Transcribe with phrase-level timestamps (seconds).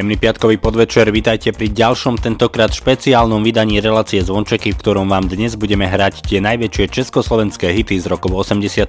[0.00, 5.60] Príjemný piatkový podvečer, vitajte pri ďalšom tentokrát špeciálnom vydaní relácie Zvončeky, v ktorom vám dnes
[5.60, 8.80] budeme hrať tie najväčšie československé hity z rokov 80.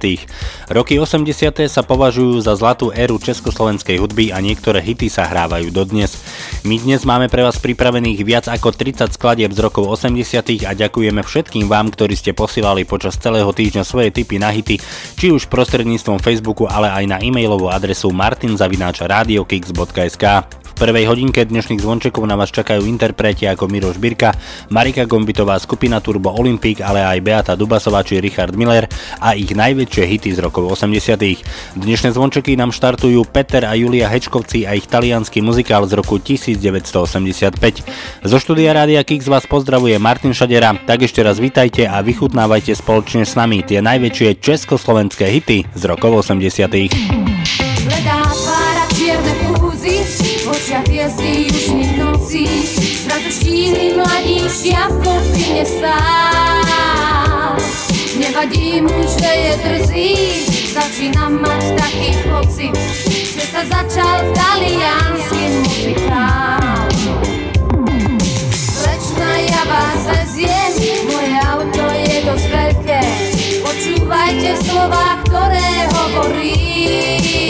[0.72, 1.68] Roky 80.
[1.68, 6.16] sa považujú za zlatú éru československej hudby a niektoré hity sa hrávajú dodnes.
[6.64, 10.16] My dnes máme pre vás pripravených viac ako 30 skladieb z rokov 80.
[10.64, 14.80] a ďakujeme všetkým vám, ktorí ste posielali počas celého týždňa svoje tipy na hity,
[15.20, 20.61] či už prostredníctvom Facebooku, ale aj na e-mailovú adresu martinzavináčradiokix.sk.
[20.72, 24.32] V prvej hodinke dnešných zvončekov na vás čakajú interpreti ako Miroš Birka,
[24.72, 28.88] Marika Gombitová, skupina Turbo Olympic, ale aj Beata Dubasová či Richard Miller
[29.20, 31.76] a ich najväčšie hity z rokov 80.
[31.76, 38.24] Dnešné zvončeky nám štartujú Peter a Julia Hečkovci a ich talianský muzikál z roku 1985.
[38.24, 43.28] Zo štúdia Rádia Kix vás pozdravuje Martin Šadera, tak ešte raz vítajte a vychutnávajte spoločne
[43.28, 47.21] s nami tie najväčšie československé hity z rokov 80.
[50.72, 52.48] v očiach hviezdy južných nocí,
[53.04, 57.60] zrazu štíhly mladí šiapko pri mne stál.
[58.16, 60.16] Nevadí mu, že je drzý,
[60.72, 62.72] začínam mať taký pocit,
[63.04, 66.88] že sa začal taliansky muzikál.
[68.56, 70.72] Slečna, ja vás veziem,
[71.04, 73.00] moje auto je dosť veľké,
[73.60, 77.41] počúvajte slova, ktoré hovorím.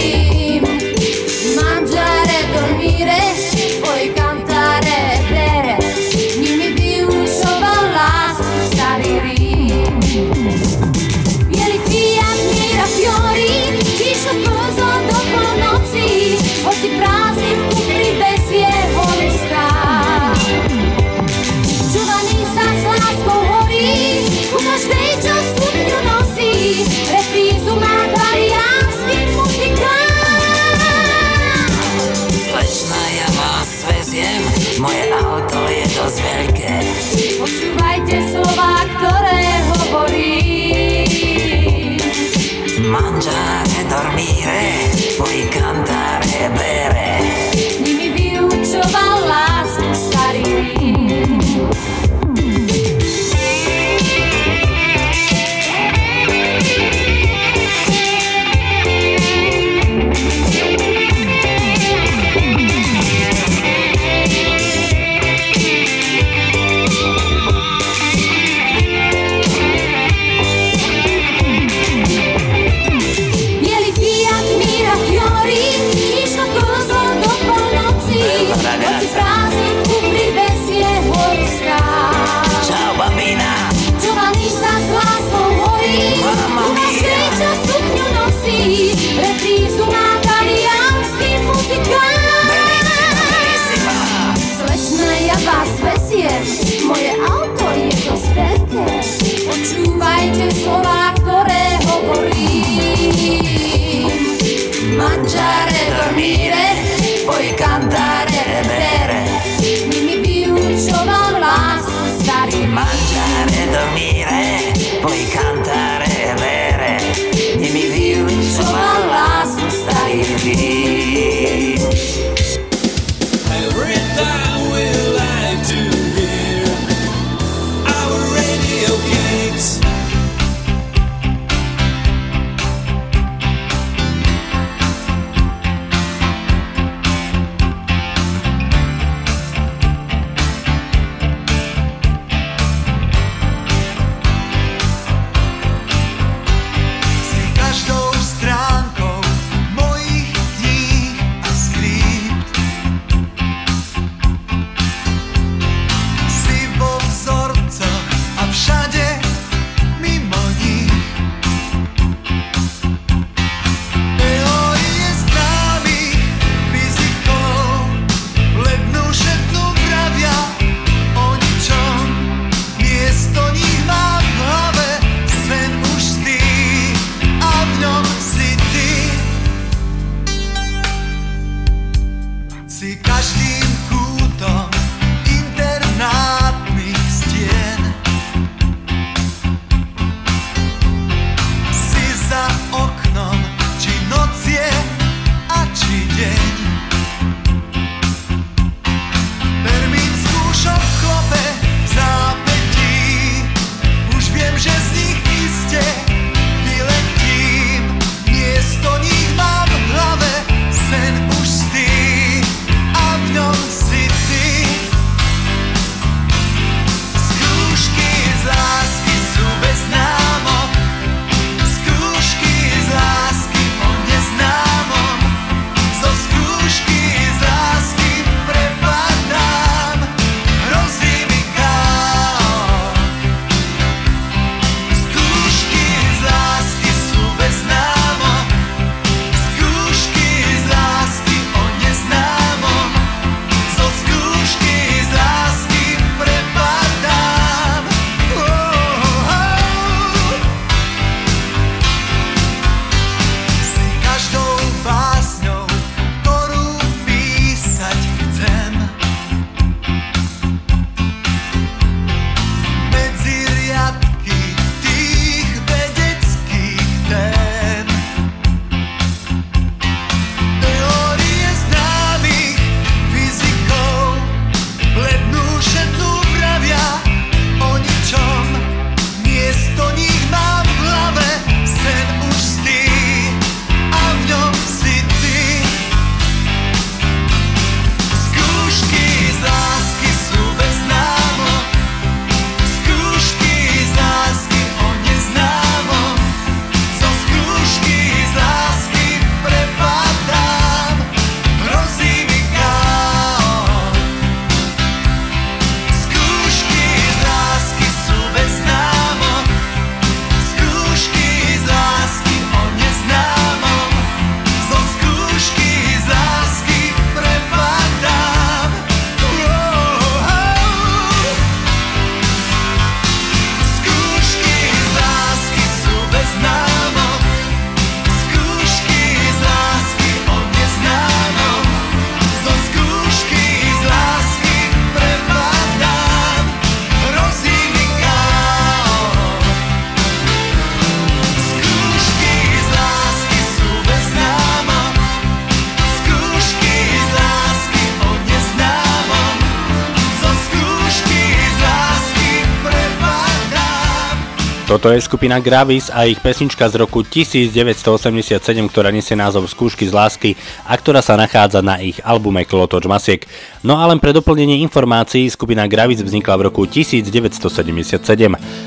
[354.72, 358.40] Toto je skupina Gravis a ich pesnička z roku 1987,
[358.72, 360.30] ktorá nesie názov Skúšky z lásky
[360.64, 363.28] a ktorá sa nachádza na ich albume Klotoč Masiek.
[363.60, 368.00] No a len pre doplnenie informácií, skupina Gravis vznikla v roku 1977.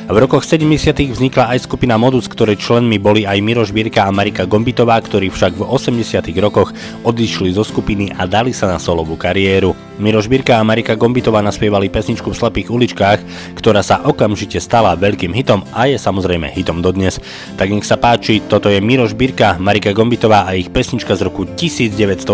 [0.06, 0.94] V rokoch 70.
[1.10, 5.58] vznikla aj skupina Modus, ktorej členmi boli aj Miroš Bírka a Marika Gombitová, ktorí však
[5.58, 6.22] v 80.
[6.38, 6.70] rokoch
[7.02, 9.74] odišli zo skupiny a dali sa na solovú kariéru.
[9.96, 13.20] Miroš Birka a Marika Gombitová naspievali pesničku v slepých uličkách,
[13.56, 17.18] ktorá sa okamžite stala veľkým hitom a je samozrejme hitom dodnes.
[17.56, 21.48] Tak nech sa páči, toto je Miroš Birka, Marika Gombitová a ich pesnička z roku
[21.48, 22.28] 1980,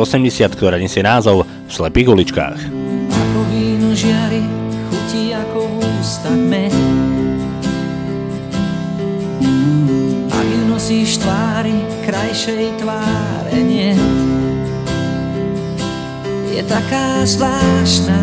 [0.58, 2.60] ktorá nesie názov V slepých uličkách.
[3.12, 4.44] Ako víno žiari,
[4.90, 5.82] chutí ako
[6.50, 6.74] med.
[10.32, 13.94] Ak nosíš tvári, krajšej tváre nie.
[16.52, 18.20] Je taká zvláštna,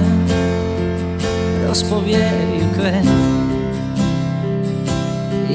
[1.64, 2.26] rozpovie
[2.58, 3.37] ju kvet.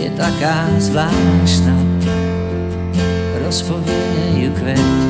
[0.03, 1.71] Je taká zvláštna,
[3.39, 5.02] rozpovie ju kvet.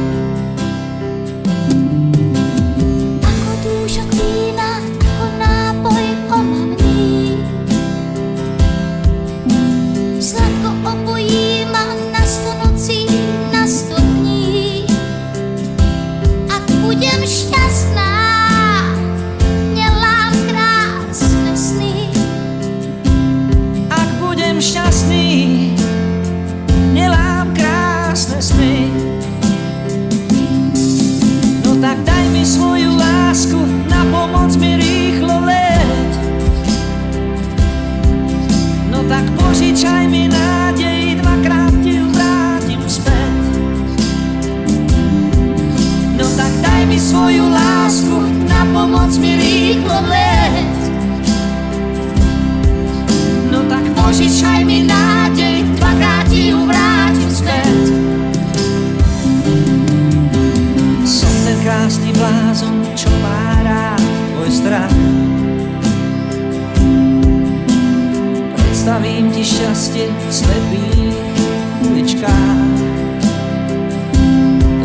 [34.24, 36.12] Pomoc mi rýchlo let.
[38.88, 43.44] No tak požičaj mi nádej, dvakrát ti ju vrátim späť.
[46.16, 48.16] No tak daj mi svoju lásku,
[48.48, 50.80] na pomoc mi rýchlo let.
[53.52, 57.86] No tak požičaj mi nádej, dvakrát ti ju vrátim späť.
[61.04, 63.43] Som ten krásny blázon, čo má
[64.54, 64.94] strach.
[68.54, 71.18] Predstavím ti šťastie v slepých
[71.90, 72.78] uličkách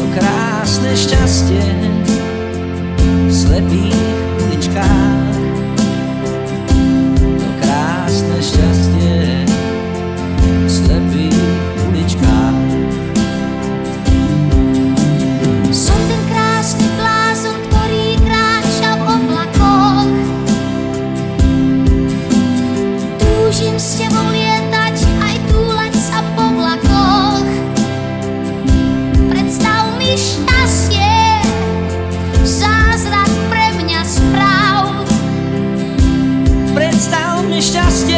[0.01, 1.65] To krásne šťastie
[3.29, 4.05] v slepých
[4.49, 5.28] uličkách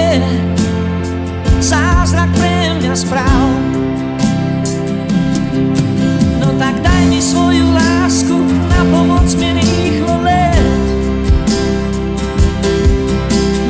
[0.01, 0.25] šťastie,
[1.61, 3.49] zázrak pre mňa správ.
[6.41, 8.37] No tak daj mi svoju lásku,
[8.73, 10.65] na pomoc mi rýchlo let.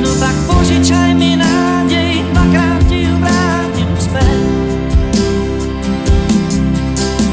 [0.02, 4.40] No tak požičaj mi nádej, dvakrát ti ju vrátim späť.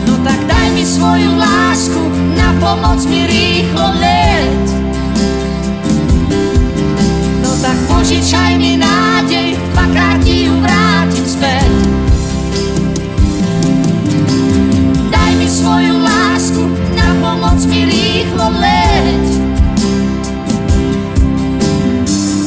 [0.09, 2.01] No tak daj mi svoju lásku,
[2.33, 4.16] na pomoc mi rýchlo let.
[7.97, 11.71] Požičaj mi nádej, dvakrát ti ju vrátim späť.
[15.09, 16.61] Daj mi svoju lásku,
[16.93, 19.25] na pomoc mi rýchlo leť.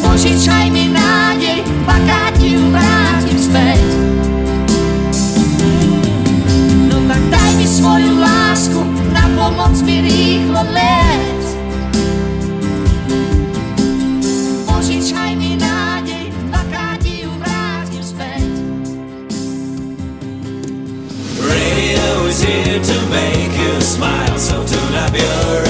[0.06, 3.82] Požičaj mi nádej, dvakrát ti ju vrátim späť.
[6.86, 8.80] No tak daj mi svoju lásku,
[9.10, 11.09] na pomoc mi rýchlo leť.
[24.00, 25.69] smile, so do not be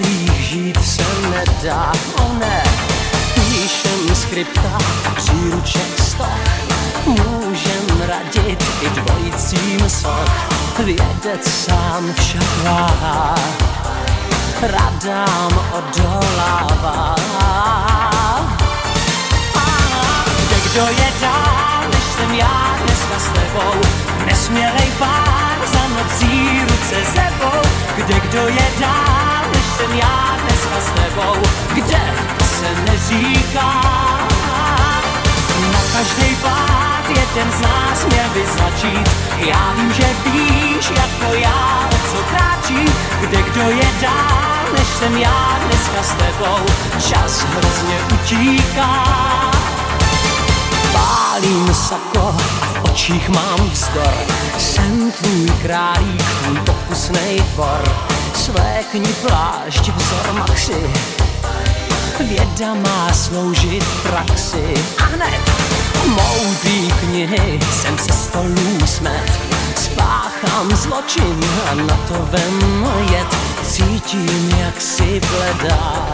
[0.00, 1.92] kterých žít se nedá.
[2.22, 2.62] O ne,
[3.34, 4.78] píšem skripta
[5.16, 6.28] příruček stok
[7.06, 10.48] Můžem radit i dvojicím soch
[10.84, 13.34] Vědec sám však váhá
[14.62, 17.16] radám odolává.
[20.46, 23.80] Kde kdo je dál, než jsem já dneska s tebou,
[24.26, 27.60] nesmělej pár za nocí ruce sebou.
[27.96, 29.35] Kde kdo je dál,
[29.76, 31.36] jsem já dneska s tebou,
[31.74, 32.14] kde
[32.58, 33.82] se neříká.
[35.72, 39.10] Na každý pád jeden z nás měl by začít.
[39.38, 42.84] Já vím, že víš, jako já, o co kráčí.
[43.20, 46.66] Kde kdo je dál, než jsem já dneska s tebou.
[47.08, 49.04] Čas hrozně utíká.
[50.92, 54.14] Pálím sako a v očích mám vzdor.
[54.58, 58.15] Jsem tvůj králík, tvůj pokusnej tvor.
[58.46, 60.78] Svékni plášť, vzor maxi,
[62.22, 65.42] Věda má sloužit praxi a hned
[66.06, 69.30] moudrý knihy jsem se stolů smet.
[69.76, 73.36] Spáchám zločin a na to vem jet.
[73.66, 76.06] Cítím, jak si bledá,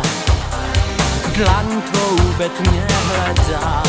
[1.37, 3.83] dlan tvou ve tmě hledám.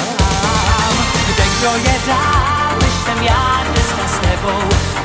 [1.26, 4.64] Kde kdo je dál, než jsem já dneska s tebou,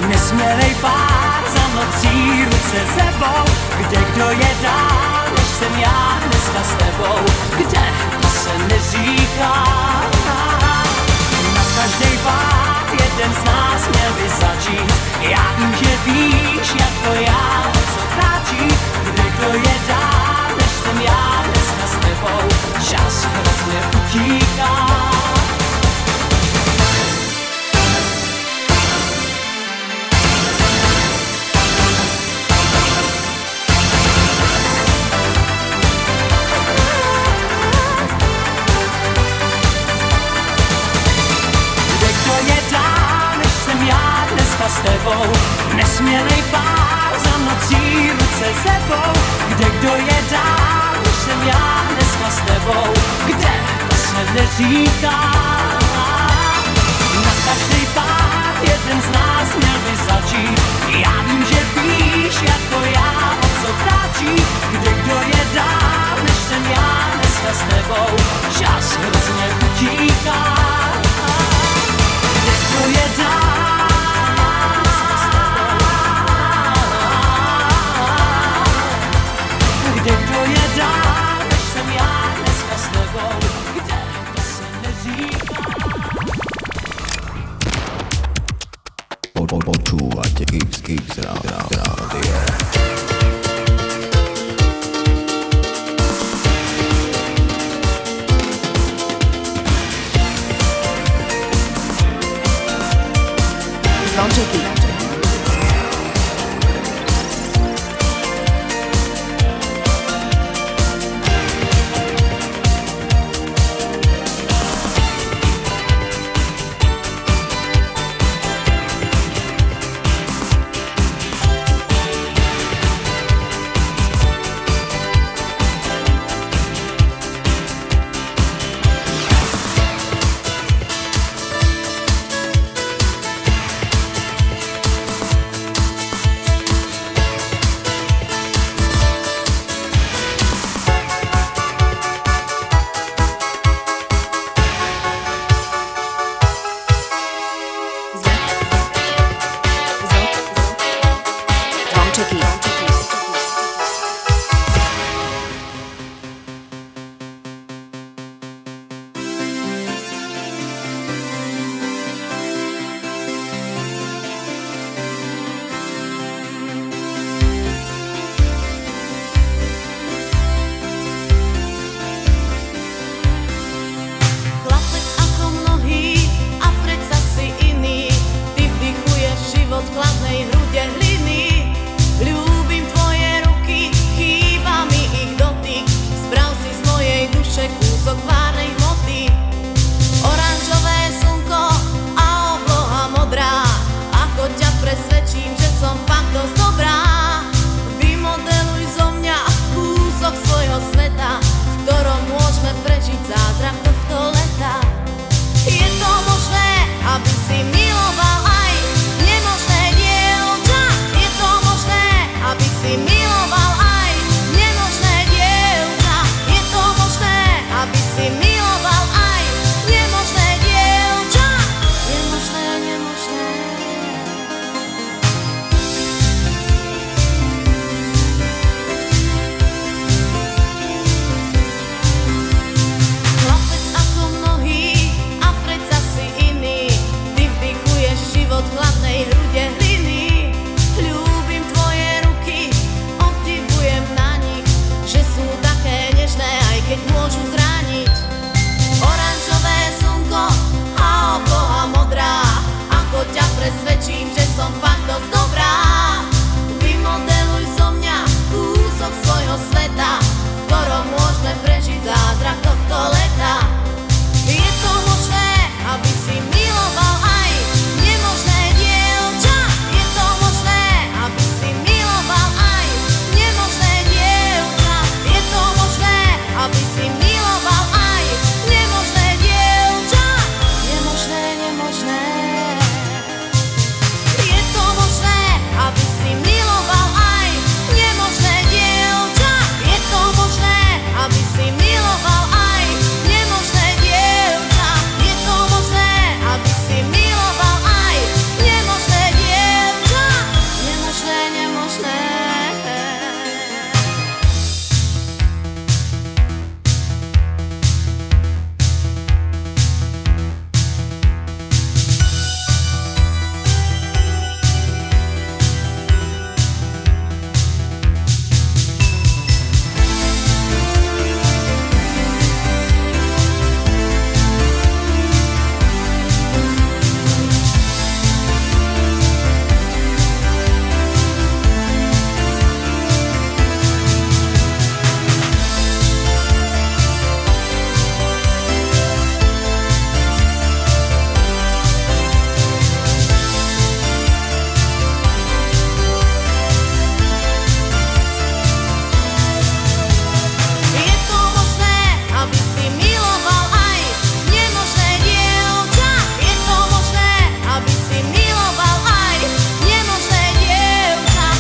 [0.09, 1.48] nesmělej pár
[1.79, 3.45] nocí ruce sebou.
[3.79, 7.19] Kde kdo je dál, než jsem já dneska s tebou,
[7.57, 7.85] kde
[8.21, 9.65] to se neříká.
[11.55, 14.95] Na každý pád jeden z nás měl by začít.
[15.21, 15.88] Já vím, že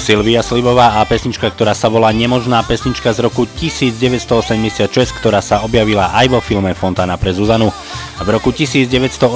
[0.08, 4.88] Silvia Slivová a pesnička, ktorá sa volá Nemožná pesnička z roku 1986,
[5.20, 7.68] ktorá sa objavila aj vo filme Fontana pre Zuzanu.
[8.16, 9.28] V roku 1981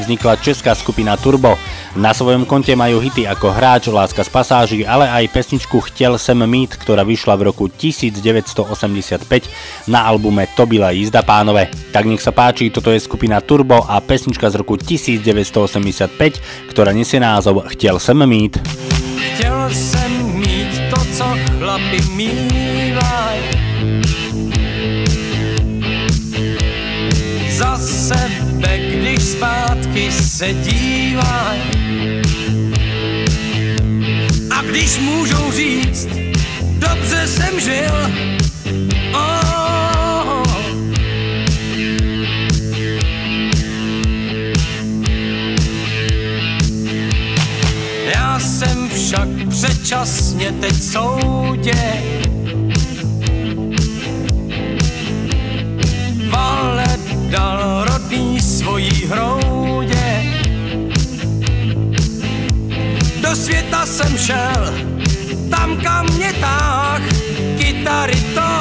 [0.00, 1.60] vznikla česká skupina Turbo.
[1.92, 6.40] Na svojom konte majú hity ako Hráč, Láska z pasáží, ale aj pesničku Chtěl sem
[6.40, 9.28] mít, ktorá vyšla v roku 1985
[9.92, 11.68] na albume To byla jízda pánové.
[11.92, 17.20] Tak nech sa páči, toto je skupina Turbo a pesnička z roku 1985, ktorá nesie
[17.20, 18.56] názov Chtěl sem mít.
[19.62, 21.24] Chtěl jsem mít to, co
[21.58, 23.38] chlapi mývaj.
[27.50, 31.58] Za sebe, když zpátky se dívaj.
[34.50, 36.08] A když můžou říct,
[36.78, 38.10] dobře jsem žil,
[39.14, 39.71] oh,
[49.62, 52.02] předčasně teď soudě.
[56.30, 56.84] Vale
[57.30, 60.24] dal rodný svojí hroudě.
[63.20, 64.74] Do světa jsem šel,
[65.50, 67.02] tam kam mě táh
[67.58, 68.51] kytary tón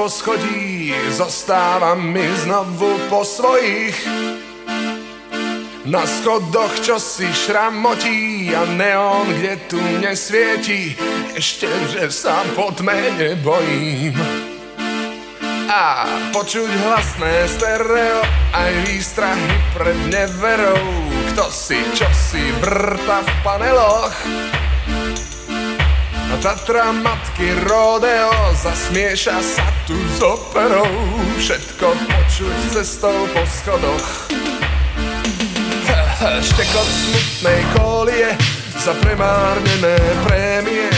[0.00, 3.92] poschodí Zostávam mi znovu po svojich.
[5.84, 10.96] Na schodoch čo si šramotí a neon, kde tu nesvieti
[11.36, 14.16] Ešte, že sa po tme nebojím
[15.70, 16.02] a
[16.34, 20.82] počuť hlasné stereo aj výstrahy pred neverou.
[21.30, 24.18] Kto si čo si vrta v paneloch
[26.40, 30.88] Tatra matky rodeo zasmieša sa tu s operou.
[31.36, 34.32] Všetko počuť cestou po schodoch.
[36.48, 38.32] Štekot smutnej kolie
[38.80, 40.88] za premárnené prémie.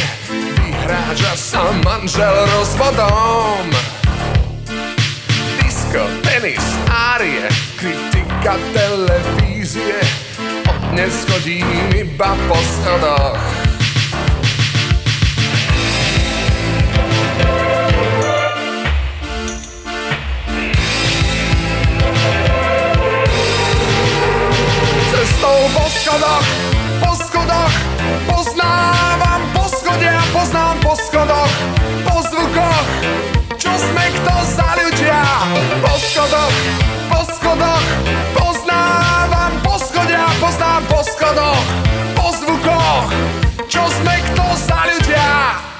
[0.63, 3.67] Vyhráža sa manžel rozvodom.
[5.59, 9.99] Disko, tenis, árie, kritika televízie.
[10.71, 11.67] Od dnes chodím
[11.99, 13.62] iba po schodoch
[26.13, 26.47] schodoch,
[27.01, 27.73] po schodoch
[28.29, 31.53] Poznávam poschodia, poznám po schodoch
[32.05, 32.87] Po zvukoch,
[33.57, 35.23] čo sme kto za ľudia.
[35.81, 36.55] Po schodoch,
[37.09, 37.87] po schodoch
[38.37, 41.65] Poznávam poschodia, poznám po schodoch
[42.13, 43.09] Po zvukoch,
[43.73, 45.72] čo sme kto za ľudia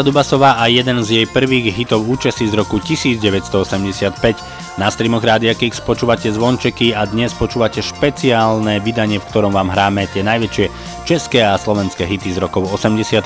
[0.00, 5.52] Beata Dubasová a jeden z jej prvých hitov účesy z roku 1985 na streamoch Rádia
[5.52, 11.42] Kix počúvate zvončeky a dnes počúvate špeciálne vydanie, v ktorom vám hráme tie najväčšie české
[11.42, 13.18] a slovenské hity z rokov 80.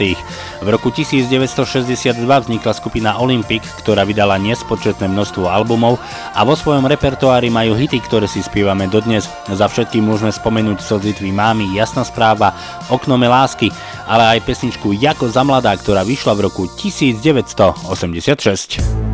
[0.64, 6.00] V roku 1962 vznikla skupina Olympic, ktorá vydala nespočetné množstvo albumov
[6.32, 9.28] a vo svojom repertoári majú hity, ktoré si spievame dodnes.
[9.52, 12.56] Za všetkým môžeme spomenúť Slzitví mámy, Jasná správa,
[12.88, 13.68] Oknome lásky,
[14.08, 19.13] ale aj pesničku Jako za mladá, ktorá vyšla v roku 1986.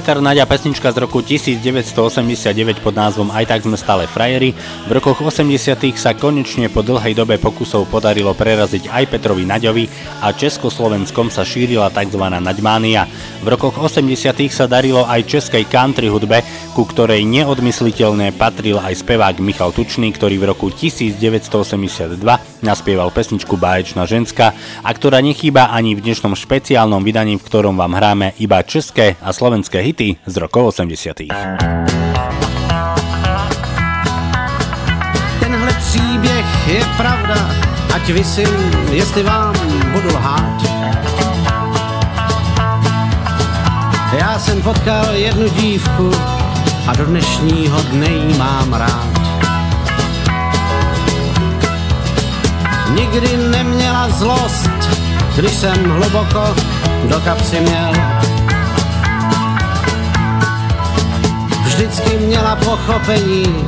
[0.00, 4.56] Peter Naďa pesnička z roku 1989 pod názvom Aj tak sme stále frajeri.
[4.88, 9.84] V rokoch 80 sa konečne po dlhej dobe pokusov podarilo preraziť aj Petrovi Naďovi
[10.24, 12.16] a Československom sa šírila tzv.
[12.16, 13.04] Naďmánia.
[13.44, 16.40] V rokoch 80 sa darilo aj českej country hudbe,
[16.72, 22.16] ku ktorej neodmysliteľne patril aj spevák Michal Tučný, ktorý v roku 1982
[22.64, 28.00] naspieval pesničku Báječná ženská a ktorá nechýba ani v dnešnom špeciálnom vydaní, v ktorom vám
[28.00, 31.16] hráme iba české a slovenské hity z rokov 80.
[35.40, 37.50] Tenhle příběh je pravda,
[37.94, 39.54] ať vysím, jestli vám
[39.92, 40.62] budu lhát.
[44.18, 46.10] Já jsem potkal jednu dívku
[46.86, 49.20] a do dnešního dne jí mám rád.
[52.94, 54.70] Nikdy neměla zlost,
[55.36, 56.54] když jsem hluboko
[57.08, 57.92] do kapsy měl.
[61.70, 63.66] Vždycky měla pochopení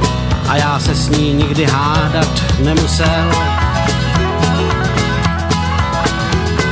[0.48, 3.32] a já se s ní nikdy hádat nemusel.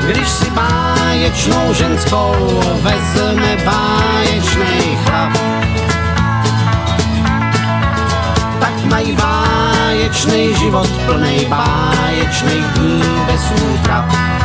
[0.07, 2.35] Když si báječnou ženskou
[2.83, 5.33] vezme báječnej chlap,
[8.61, 14.40] tak mají báječnej život plnej báječnej dní bez útrap.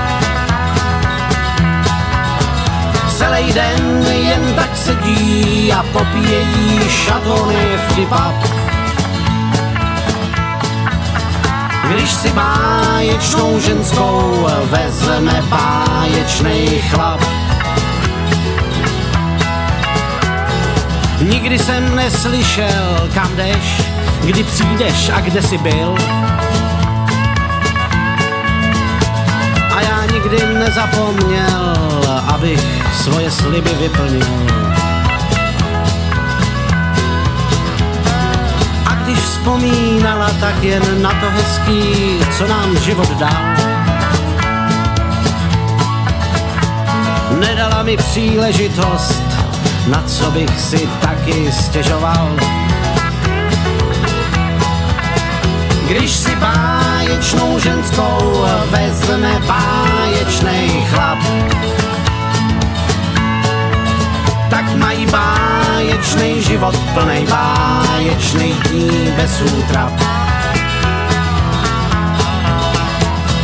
[3.26, 8.36] Celý den jen tak sedí a popíjejí šatony vtipap.
[11.90, 17.22] Když si báječnou ženskou vezme báječnej chlap.
[21.22, 23.82] Nikdy jsem neslyšel, kam jdeš,
[24.24, 25.96] kdy přijdeš a kde jsi byl.
[30.26, 31.74] Nikdy nezapomněl,
[32.28, 32.60] abych
[33.04, 34.26] svoje sliby vyplnil.
[38.86, 43.44] A když vzpomínala, tak jen na to hezký, co nám život dal.
[47.40, 49.24] Nedala mi příležitost,
[49.88, 52.30] na co bych si taky stěžoval.
[55.88, 56.36] Když si
[57.06, 61.22] báječnou ženskou vezme báječnej chlap,
[64.49, 69.93] tak mají báječnej život plnej báječnej dní bez útrap.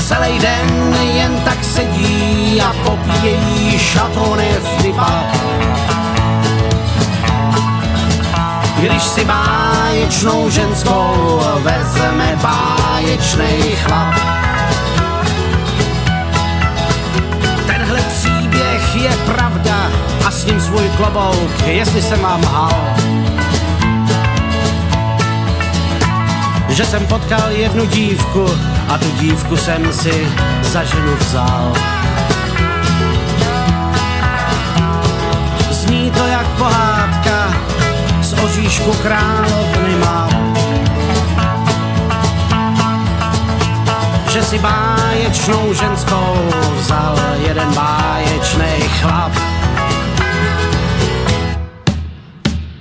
[0.10, 5.91] Celý den jen tak sedí a popíjejí šatony v typách.
[8.82, 14.16] Když si báječnou ženskou vezme báječnej chlap.
[17.66, 19.92] Tenhle příběh je pravda
[20.26, 22.96] a s ním svůj klobouk, jestli jsem vám hal.
[26.70, 28.46] Že jsem potkal jednu dívku
[28.90, 30.28] a tu dívku jsem si
[30.62, 31.74] za ženu vzal.
[35.72, 37.01] Zní to jak pohádka z
[38.44, 40.30] oříšku královny má.
[44.30, 46.36] Že si báječnou ženskou
[46.78, 47.18] vzal
[47.48, 49.32] jeden báječný chlap.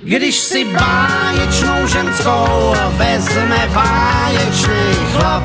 [0.02, 5.42] Když si báječnou ženskou vezme báječný chlap,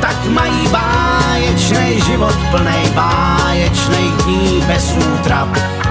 [0.00, 5.83] tak mají báječný život plnej báječných dní bez útrap.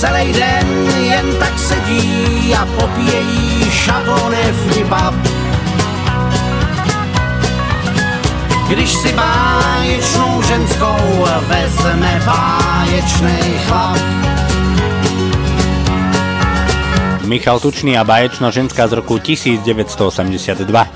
[0.00, 0.66] Celý den
[1.02, 4.56] jen tak sedí a popíjejí šatonev
[4.88, 5.32] pub.
[8.68, 13.98] Když si báječnou ženskou vezme báječnej chlap.
[17.24, 20.86] Michal Tučný a báječná ženská z roku 1982.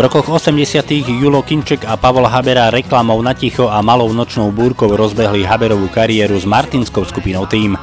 [0.00, 1.12] V rokoch 80.
[1.20, 6.40] Julo Kinček a Pavol Habera reklamou na ticho a malou nočnou búrkou rozbehli Haberovú kariéru
[6.40, 7.76] s martinskou skupinou Tým.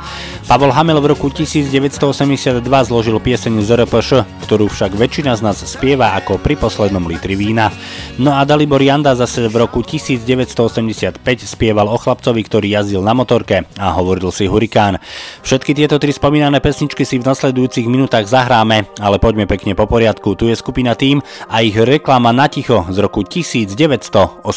[0.50, 4.10] Pavol Hamel v roku 1982 zložil pieseň z RPŠ,
[4.50, 7.70] ktorú však väčšina z nás spieva ako pri poslednom litri vína.
[8.18, 13.70] No a Dalibor Janda zase v roku 1985 spieval o chlapcovi, ktorý jazdil na motorke
[13.78, 14.98] a hovoril si hurikán.
[15.46, 20.34] Všetky tieto tri spomínané pesničky si v nasledujúcich minútach zahráme, ale poďme pekne po poriadku.
[20.34, 21.78] Tu je skupina Tým a ich
[22.08, 24.48] reklama na ticho z roku 1988.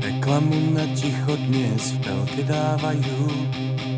[0.00, 3.28] Reklamu na ticho dnes v telke dávajú.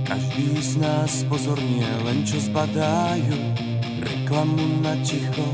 [0.03, 3.39] Každý z nás pozorne len čo zbadajú.
[4.03, 5.47] Reklamu na ticho,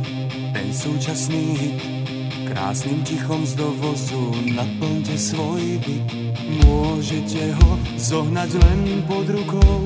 [0.57, 1.85] ten súčasný hit.
[2.49, 6.17] Krásnym tichom z dovozu naplňte svoj byt.
[6.65, 9.85] Môžete ho zohnať len pod rukou.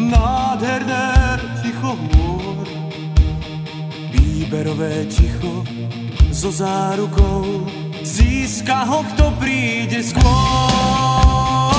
[0.00, 2.53] Nádherné ticho môr
[4.44, 5.64] Výberové ticho
[6.28, 7.64] so zárukou
[8.04, 11.73] Získa ho, kto príde skôr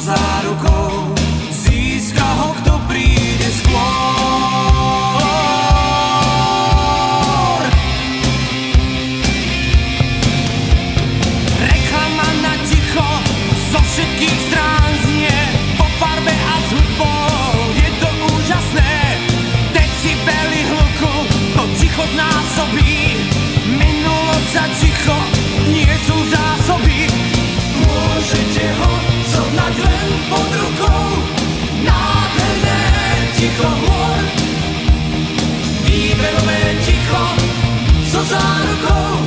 [0.00, 0.99] zárukou.
[38.32, 39.19] on a go.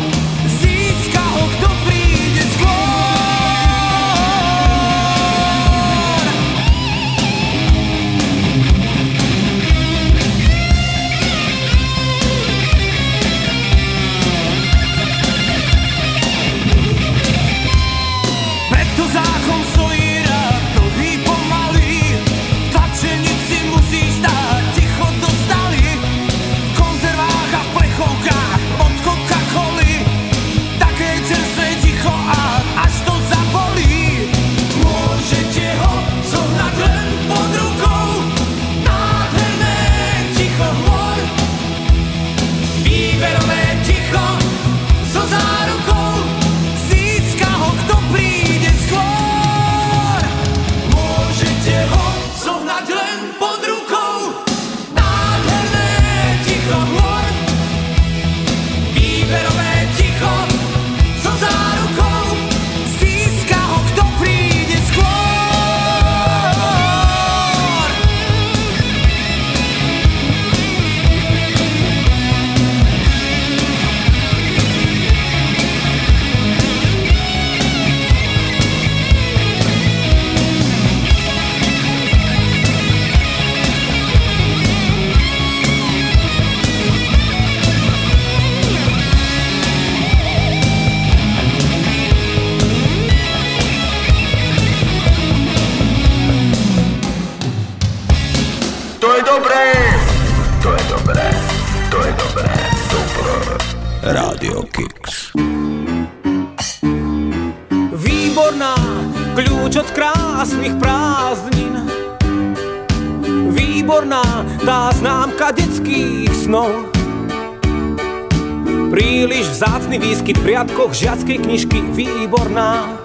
[120.94, 123.02] Žiackej knižky Výborná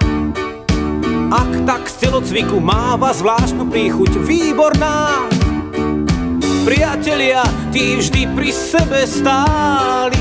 [1.33, 5.25] Ak tak z telocviku máva zvláštnu príchuť Výborná
[6.69, 7.41] Priatelia,
[7.73, 10.21] tí vždy pri sebe stáli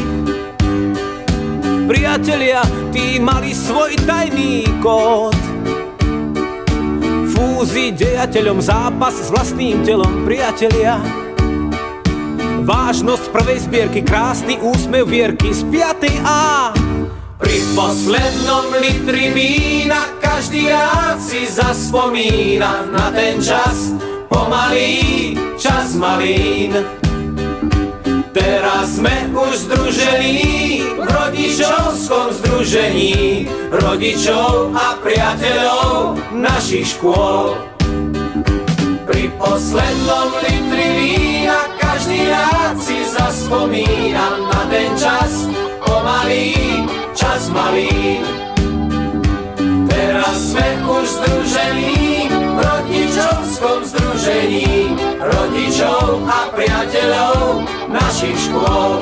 [1.92, 2.64] Priatelia,
[2.96, 5.36] tí mali svoj tajný kód
[7.36, 11.04] Fúzi dejateľom zápas s vlastným telom Priatelia,
[12.68, 16.28] Vážnosť prvej zbierky, krásny úsmev vierky z 5.
[16.28, 16.77] A.
[17.48, 23.96] Pri poslednom litri vína každý rád si zaspomína na ten čas,
[24.28, 26.76] pomalý čas malín.
[28.36, 37.56] Teraz sme už združení v rodičovskom združení rodičov a priateľov našich škôl.
[39.08, 45.48] Pri poslednom litri vína každý rád si zaspomína na ten čas,
[45.80, 46.68] pomalý
[47.18, 48.22] čas malý.
[49.90, 59.02] Teraz sme už združení v rodičovskom združení rodičov a priateľov našich škôl.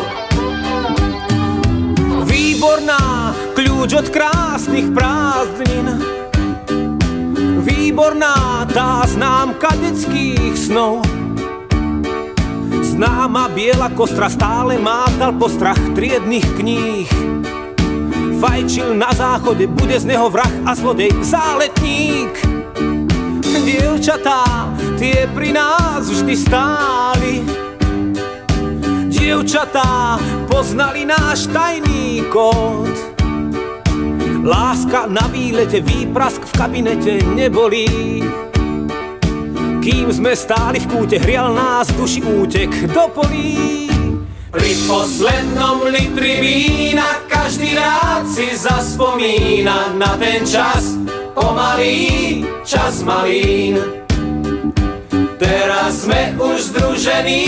[2.23, 5.99] Výborná, kľúč od krásnych prázdnin
[7.63, 11.03] Výborná tá známka detských snov
[12.83, 17.09] Známa biela kostra stále mátal postrach triedných kníh
[18.45, 22.29] Fajčil na záchode, bude z neho vrah a zlodej záletník.
[23.41, 24.69] Dievčatá,
[25.01, 27.41] tie pri nás vždy stáli.
[29.09, 32.93] Dievčatá poznali náš tajný kód.
[34.45, 38.21] Láska na výlete, výprask v kabinete nebolí.
[39.81, 43.89] Kým sme stáli v kúte, hrial nás duši útek do polí.
[44.53, 50.97] Pri poslednom litri vína každý rád si zaspomína na ten čas
[51.37, 53.77] Pomalý čas malín
[55.37, 57.45] Teraz sme už združení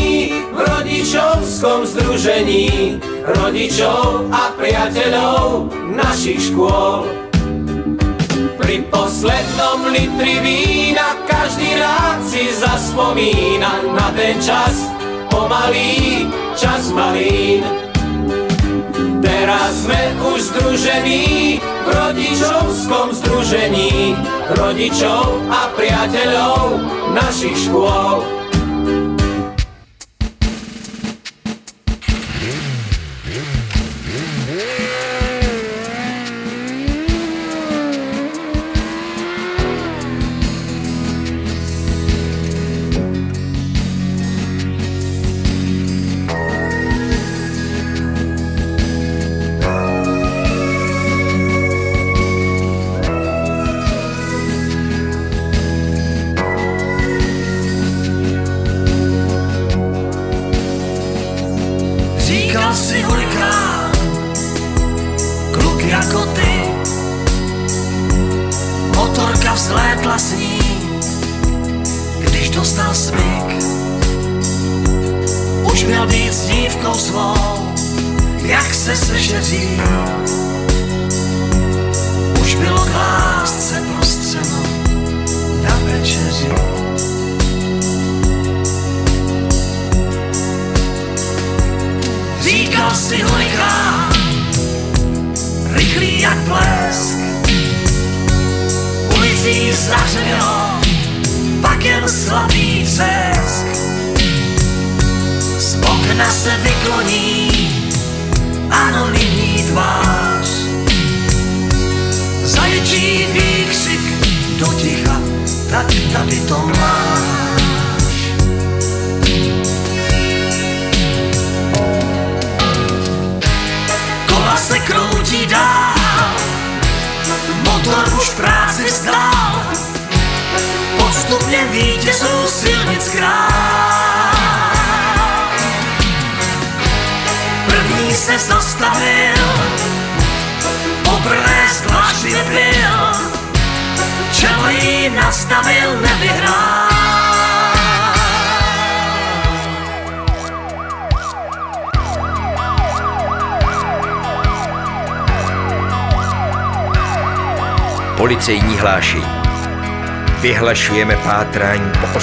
[0.54, 7.10] v rodičovskom združení rodičov a priateľov našich škôl.
[8.62, 14.94] Pri poslednom litri vína každý rád si zaspomína na ten čas,
[15.32, 17.87] pomalý čas malín.
[19.48, 24.12] Teraz sme už združení v rodičovskom združení
[24.60, 26.84] rodičov a priateľov
[27.16, 28.37] našich škôl.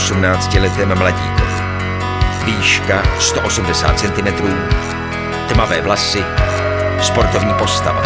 [0.04, 1.54] 18-letém mladíkovi.
[2.44, 4.28] Výška 180 cm,
[5.48, 6.24] tmavé vlasy,
[7.00, 8.02] sportovní postava.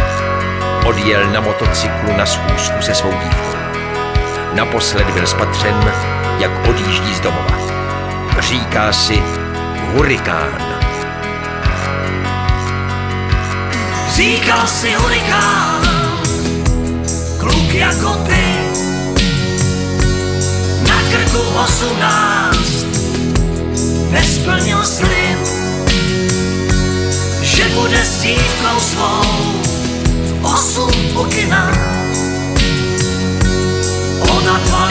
[0.87, 3.59] Odjel na motocyklu na schůzku se svou dívkou.
[4.55, 5.93] Naposled byl spatřen,
[6.39, 7.59] jak odjíždí z domova.
[8.39, 9.23] Říká si
[9.95, 10.79] hurikán.
[14.09, 15.83] Říkal si hurikán,
[17.39, 18.45] kluk jako ty,
[20.89, 21.39] na krku
[21.79, 22.87] osmnáct,
[24.11, 25.39] nesplnil slib,
[27.43, 29.23] že bude s dívkou svou
[30.43, 31.71] osm u kina.
[34.27, 34.91] Ona dva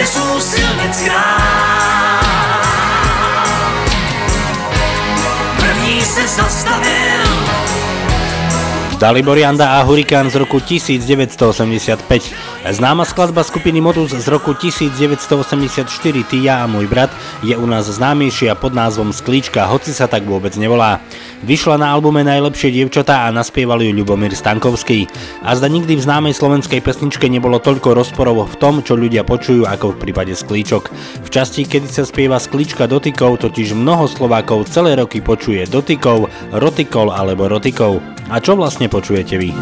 [0.00, 1.39] Jesus, silenciar.
[9.00, 12.04] Dalibor Janda a Hurikán z roku 1985.
[12.68, 15.88] Známa skladba skupiny Modus z roku 1984
[16.28, 17.08] Ty, ja a môj brat
[17.40, 21.00] je u nás známejšia pod názvom Sklíčka, hoci sa tak vôbec nevolá.
[21.40, 25.08] Vyšla na albume Najlepšie dievčatá a naspieval ju Ľubomír Stankovský.
[25.40, 29.64] A zda nikdy v známej slovenskej pesničke nebolo toľko rozporov v tom, čo ľudia počujú
[29.64, 30.92] ako v prípade Sklíčok.
[31.24, 37.08] V časti, kedy sa spieva Sklíčka dotykov, totiž mnoho Slovákov celé roky počuje dotykov, rotikol
[37.08, 38.04] alebo rotikov.
[38.28, 39.54] A čo vlastne počujete vy?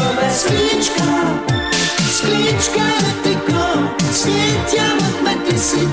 [0.00, 1.04] Odrazové sklíčka,
[2.08, 3.60] sklíčka repliko
[4.12, 5.84] Svietia vedme, ty si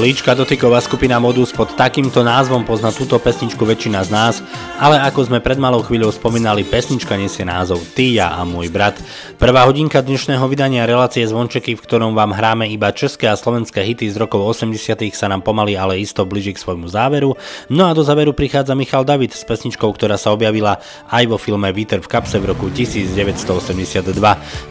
[0.00, 4.40] Sklíčka dotyková skupina Modus pod takýmto názvom pozná túto pesničku väčšina z nás,
[4.80, 8.96] ale ako sme pred malou chvíľou spomínali, pesnička nesie názov Ty, ja a môj brat.
[9.36, 14.08] Prvá hodinka dnešného vydania relácie Zvončeky, v ktorom vám hráme iba české a slovenské hity
[14.08, 17.36] z rokov 80 sa nám pomaly ale isto blíži k svojmu záveru.
[17.68, 20.80] No a do záveru prichádza Michal David s pesničkou, ktorá sa objavila
[21.12, 24.16] aj vo filme Vítr v kapse v roku 1982.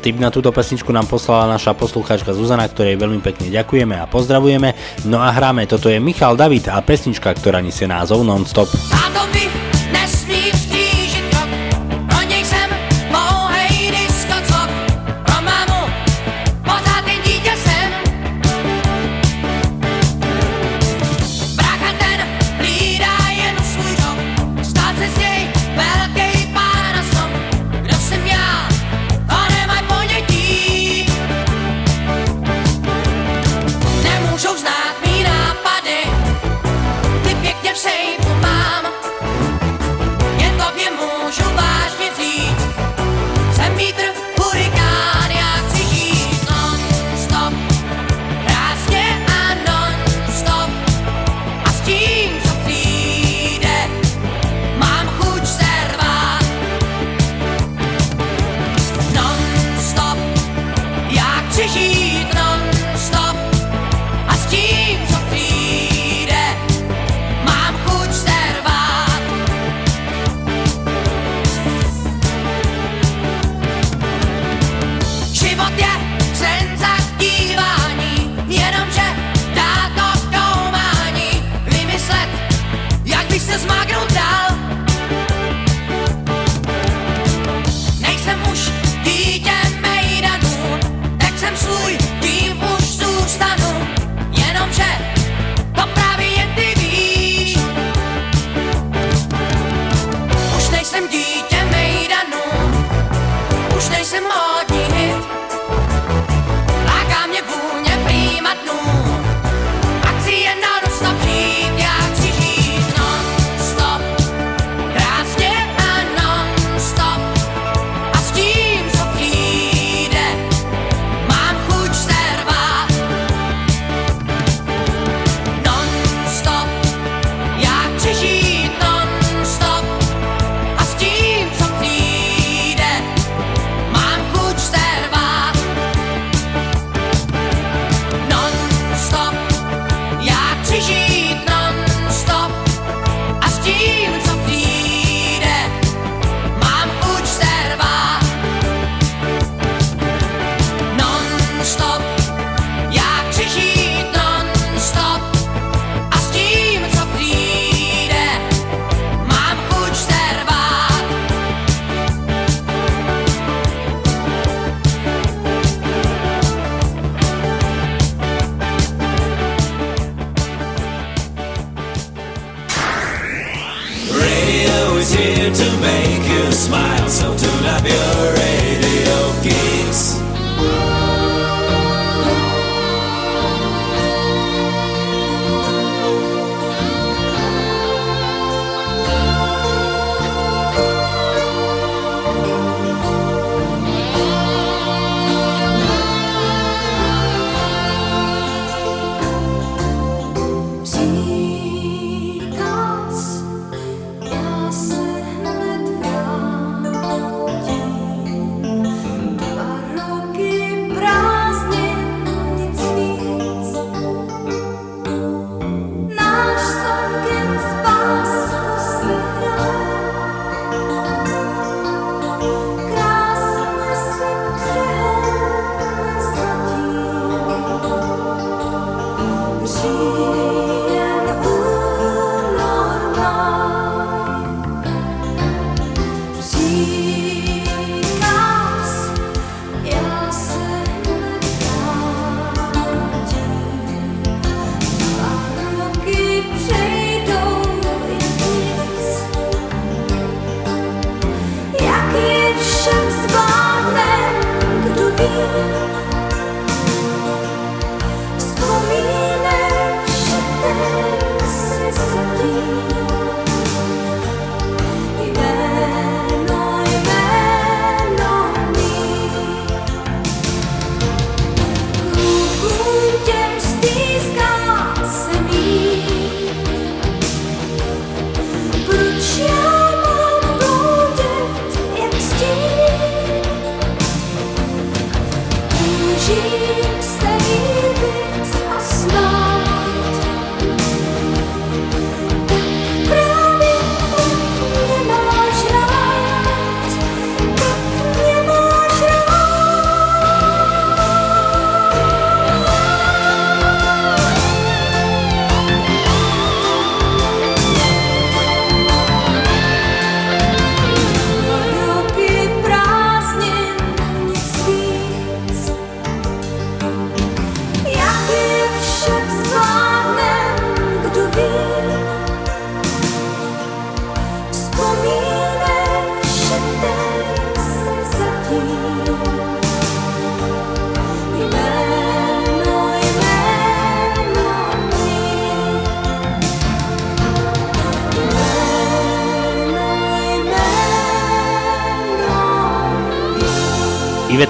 [0.02, 4.74] Tip na túto pesničku nám poslala naša poslucháčka Zuzana, ktorej veľmi pekne ďakujeme a pozdravujeme.
[5.06, 8.70] No a hráme, toto je Michal David a pesnička, ktorá nesie názov Non-Stop.
[8.94, 9.50] Táto mi
[9.90, 10.29] nesmí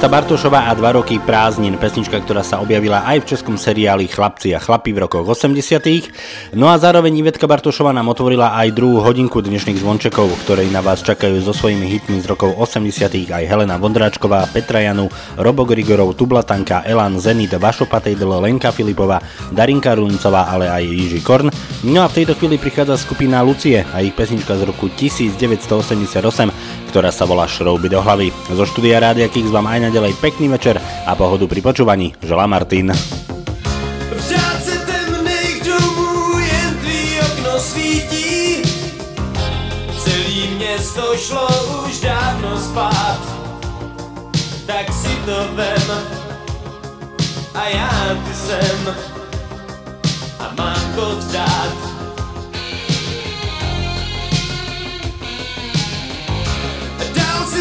[0.10, 4.60] Bartošová a dva roky prázdnin, pesnička, ktorá sa objavila aj v českom seriáli Chlapci a
[4.60, 5.62] chlapi v rokoch 80
[6.58, 11.06] No a zároveň Ivetka Bartošová nám otvorila aj druhú hodinku dnešných zvončekov, ktorej na vás
[11.06, 16.90] čakajú so svojimi hitmi z rokov 80 aj Helena Vondráčková, Petra Janu, Robo Grigorov, Tublatanka,
[16.90, 19.22] Elan Zenit, Vašo Patejdl, Lenka Filipová,
[19.54, 21.54] Darinka Runcová, ale aj Jiži Korn.
[21.86, 27.14] No a v tejto chvíli prichádza skupina Lucie a ich pesnička z roku 1988, ktorá
[27.14, 28.34] sa volá Šrouby do hlavy.
[28.50, 32.18] Zo štúdia Rádia Kix vám aj naďalej pekný večer a pohodu pri počúvaní.
[32.26, 32.90] Želá Martin.
[40.80, 41.48] Město šlo
[41.86, 43.20] už dávno spát
[44.66, 45.88] Tak si to vem
[47.54, 48.96] A já ty sem
[50.40, 51.89] A mám to vzdát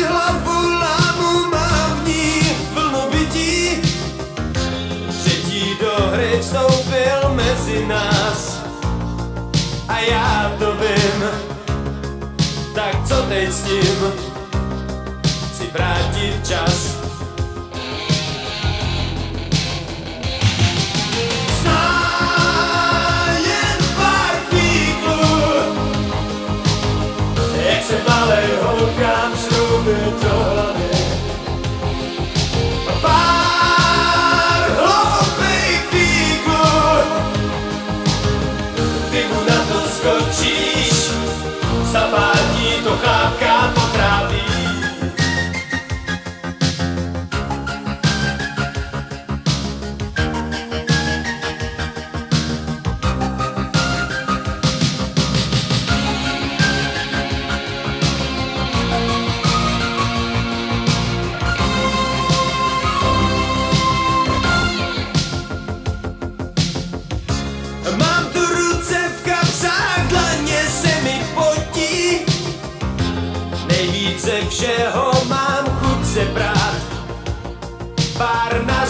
[0.09, 2.41] hlavu lámu, mám v ní
[2.73, 3.83] vlnu bytí.
[5.21, 8.59] Třetí do hry vstoupil mezi nás.
[9.89, 11.25] A já to vím.
[12.75, 14.13] Tak co teď s tím?
[15.53, 16.98] Chci vrátit čas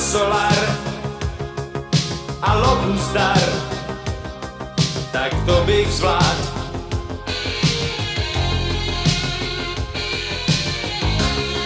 [0.09, 0.59] solar
[2.41, 3.45] a lovu star
[5.13, 6.37] Tak to bych zvlád.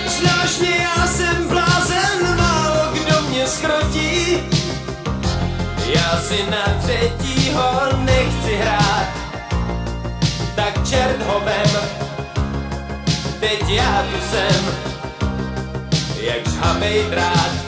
[0.07, 4.39] Znáš mě, já jsem blázen, málo kdo mě schrotí.
[5.95, 7.63] Já si na třetího
[7.97, 9.09] nechci hrát,
[10.55, 11.71] tak čert ho vem,
[13.41, 14.65] teď já tu jsem,
[16.21, 17.62] jak žhavej drát.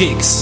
[0.00, 0.39] gigs.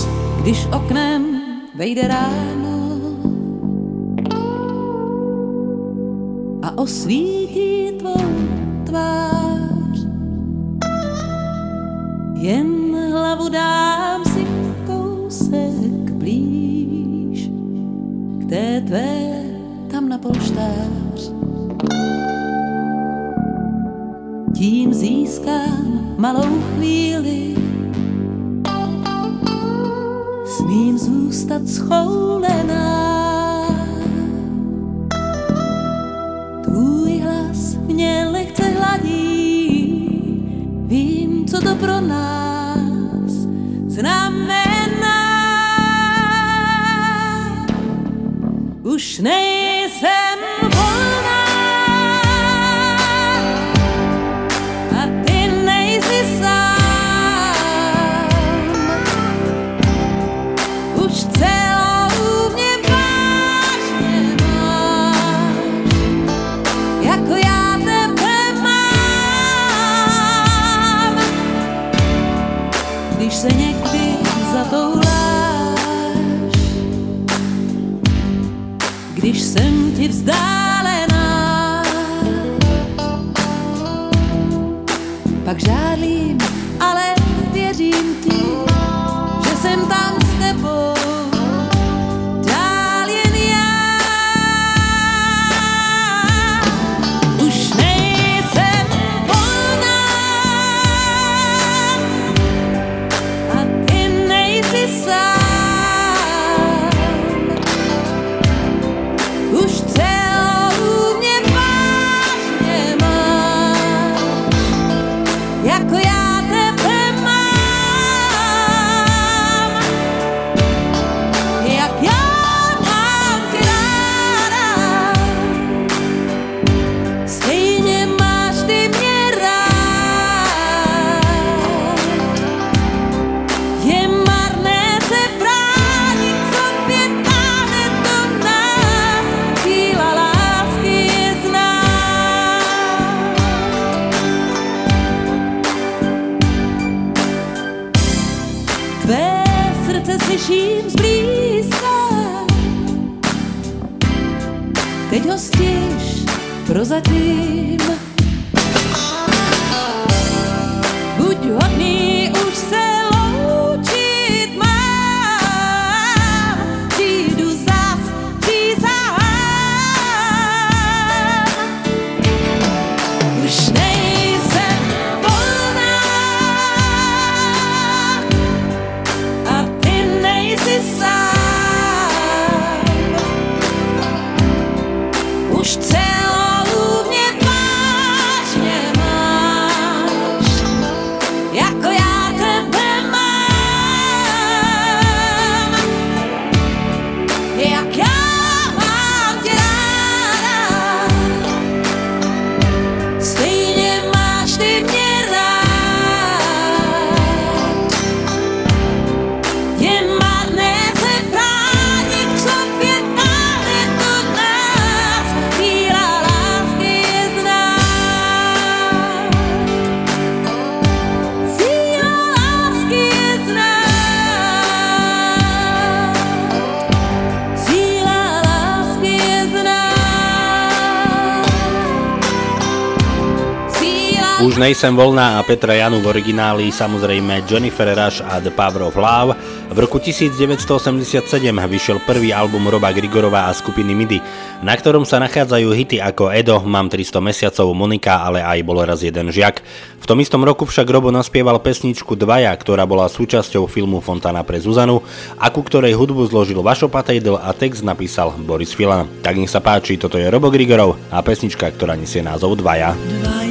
[234.59, 238.99] Už nejsem volná a Petra Janu v origináli samozrejme Jennifer Rush a The Power of
[238.99, 239.39] Love.
[239.71, 244.19] V roku 1987 vyšiel prvý album Roba Grigorova a skupiny MIDI,
[244.67, 248.99] na ktorom sa nachádzajú hity ako Edo, Mám 300 mesiacov, Monika, ale aj Bol raz
[248.99, 249.63] jeden žiak.
[250.03, 254.59] V tom istom roku však Robo naspieval pesničku Dvaja, ktorá bola súčasťou filmu Fontana pre
[254.59, 255.07] Zuzanu
[255.39, 259.07] a ku ktorej hudbu zložil Vašo Patejdl a text napísal Boris Filan.
[259.23, 262.99] Tak nech sa páči, toto je Robo Grigorov a pesnička, ktorá nesie názov Dvaja.
[262.99, 263.48] Dvaja,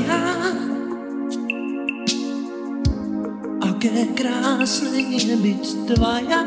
[5.88, 6.43] dvaja.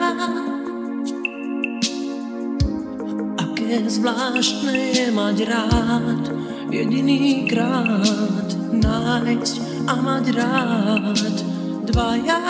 [3.41, 6.25] Aké zvláštne je mať rád,
[6.69, 9.55] jediný krát nájsť
[9.89, 11.37] a mať rád
[11.89, 12.41] dvaja.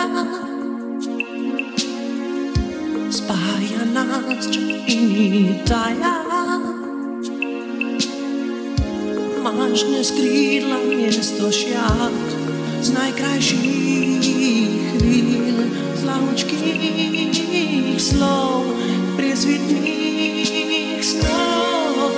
[3.11, 6.27] Spája nás, čo iní taja.
[9.41, 10.13] Máš dnes
[10.85, 12.40] miesto šiat,
[12.81, 14.25] z najkrajších
[14.97, 15.57] chvíľ,
[15.93, 18.73] z lahučkých slov,
[19.13, 22.09] priezvitných snov.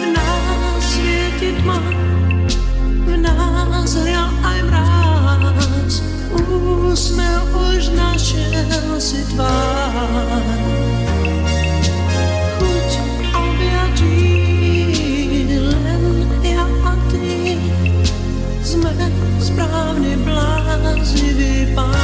[0.00, 1.76] V nás svieti tma,
[3.04, 5.94] v nás hrial aj mráz,
[6.32, 10.83] úsmev už našiel si tvár.
[19.54, 22.03] správne bláznivý pán.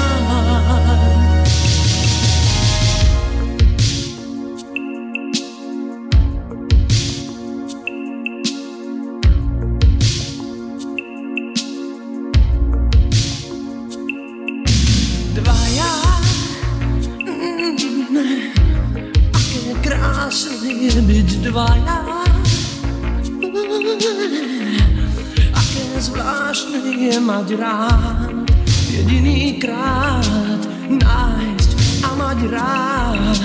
[27.11, 28.47] je mať rád,
[28.87, 31.71] jediný krát nájsť
[32.07, 33.43] a mať rád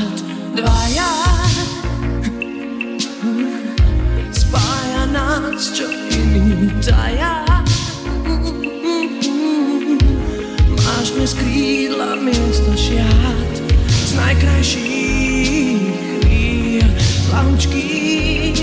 [0.54, 1.14] dvaja.
[4.30, 7.42] Spája nás, čo iný taja.
[10.86, 13.54] Máš dnes krídla miesto šiat
[13.90, 15.82] z najkrajších
[16.22, 16.90] chvíľ,
[17.34, 18.62] lahučkých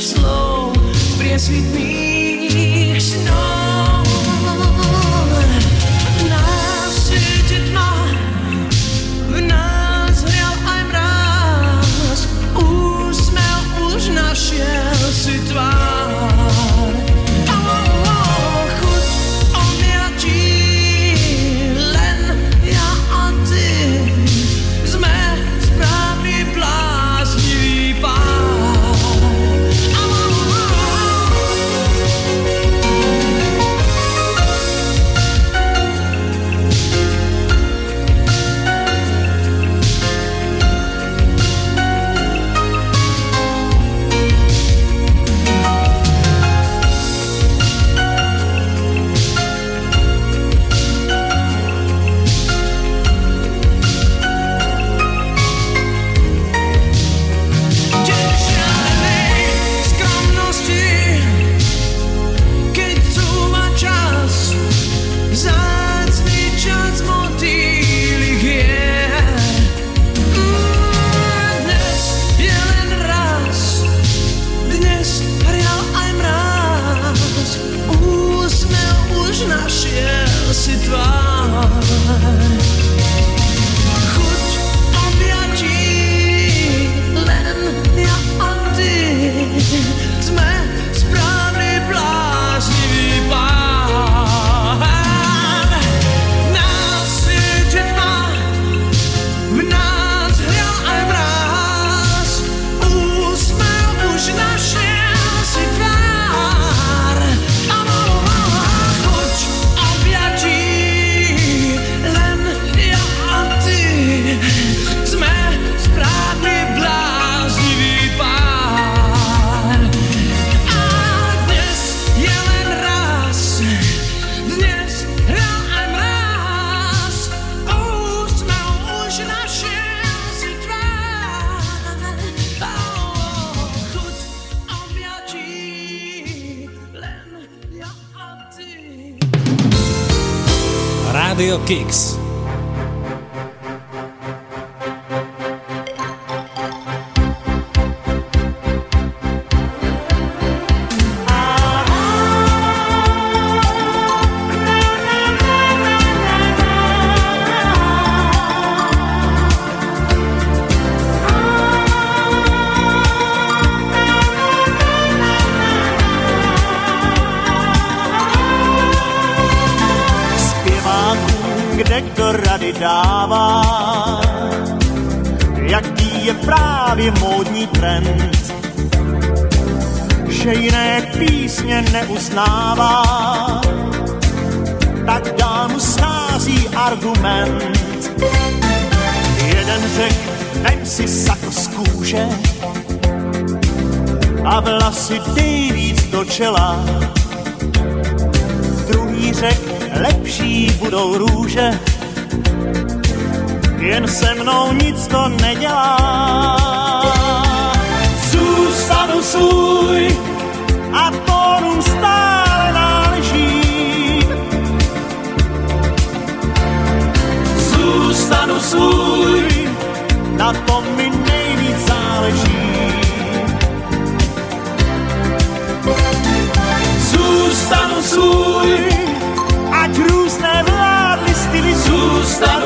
[0.00, 0.72] slov,
[1.20, 3.57] priesvitných snov.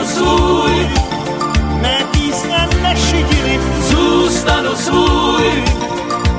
[0.03, 0.89] zůstanu svůj.
[1.83, 5.65] Mé písně nešidili, zůstanu svůj.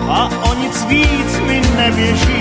[0.10, 2.33] A o nic víc mi neběží.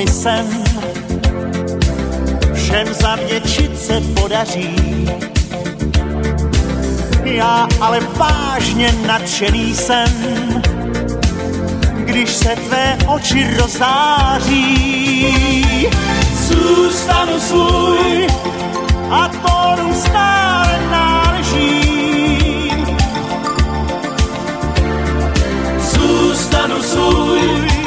[0.00, 0.46] mi sen.
[2.54, 4.74] Všem zavděčit se podaří.
[7.24, 10.12] Já ale vážně nadšený jsem,
[12.04, 14.66] když se tvé oči rozáří.
[16.48, 18.26] Zůstanu svůj
[19.10, 22.70] a tórum stále náleží.
[25.78, 27.79] Zůstanu svůj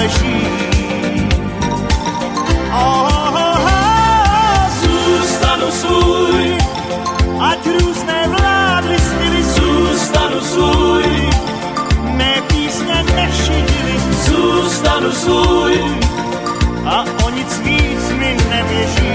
[0.00, 0.50] machine.
[4.80, 6.58] Zůstanu svůj,
[7.40, 9.42] ať různé vlády styly.
[9.42, 11.30] Zůstanu svůj,
[12.16, 13.96] mé písně nešidily.
[14.24, 15.74] Zůstanu svůj,
[16.86, 19.09] a o nic víc mi neběží.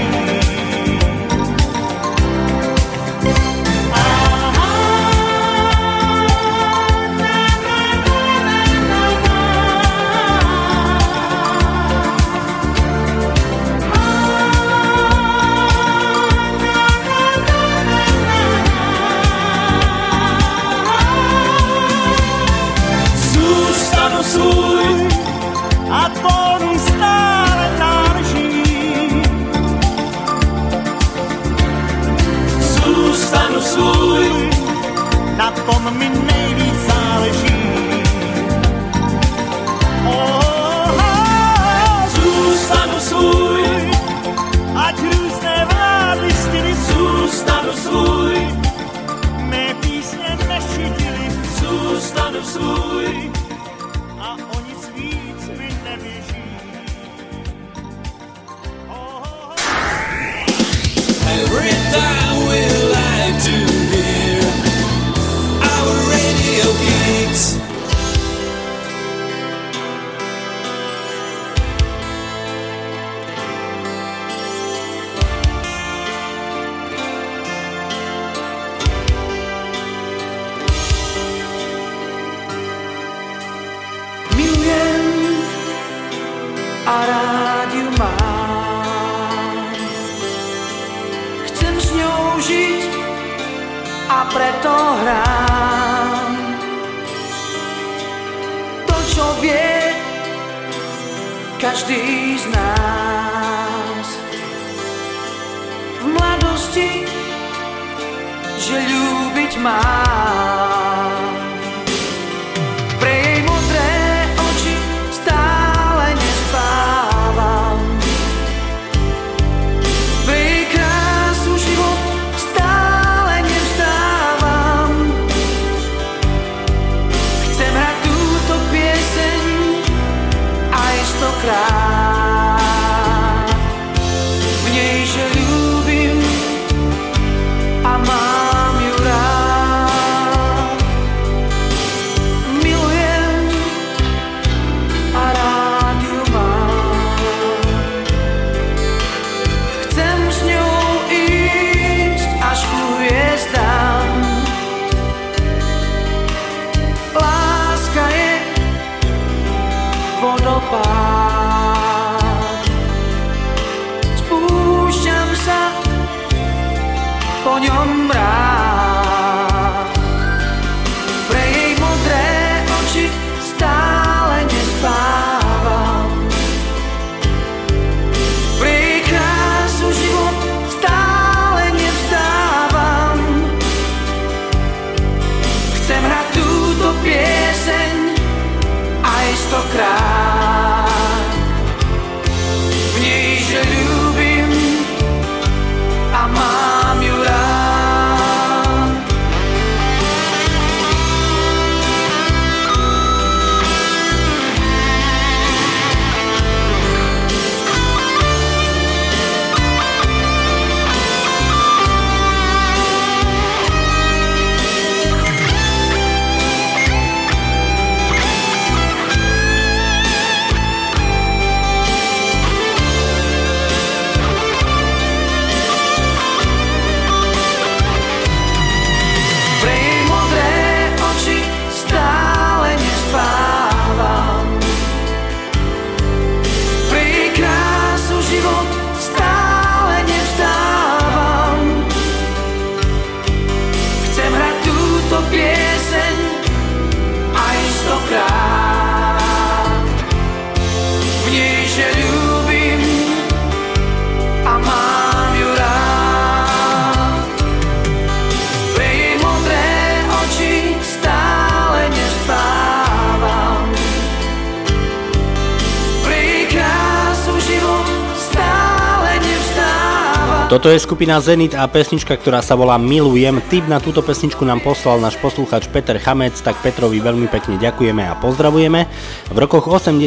[270.66, 273.38] Toto je skupina Zenit a pesnička, ktorá sa volá Milujem.
[273.54, 278.02] Tip na túto pesničku nám poslal náš posluchač Peter Chamec, tak Petrovi veľmi pekne ďakujeme
[278.02, 278.82] a pozdravujeme.
[279.30, 280.02] V rokoch 80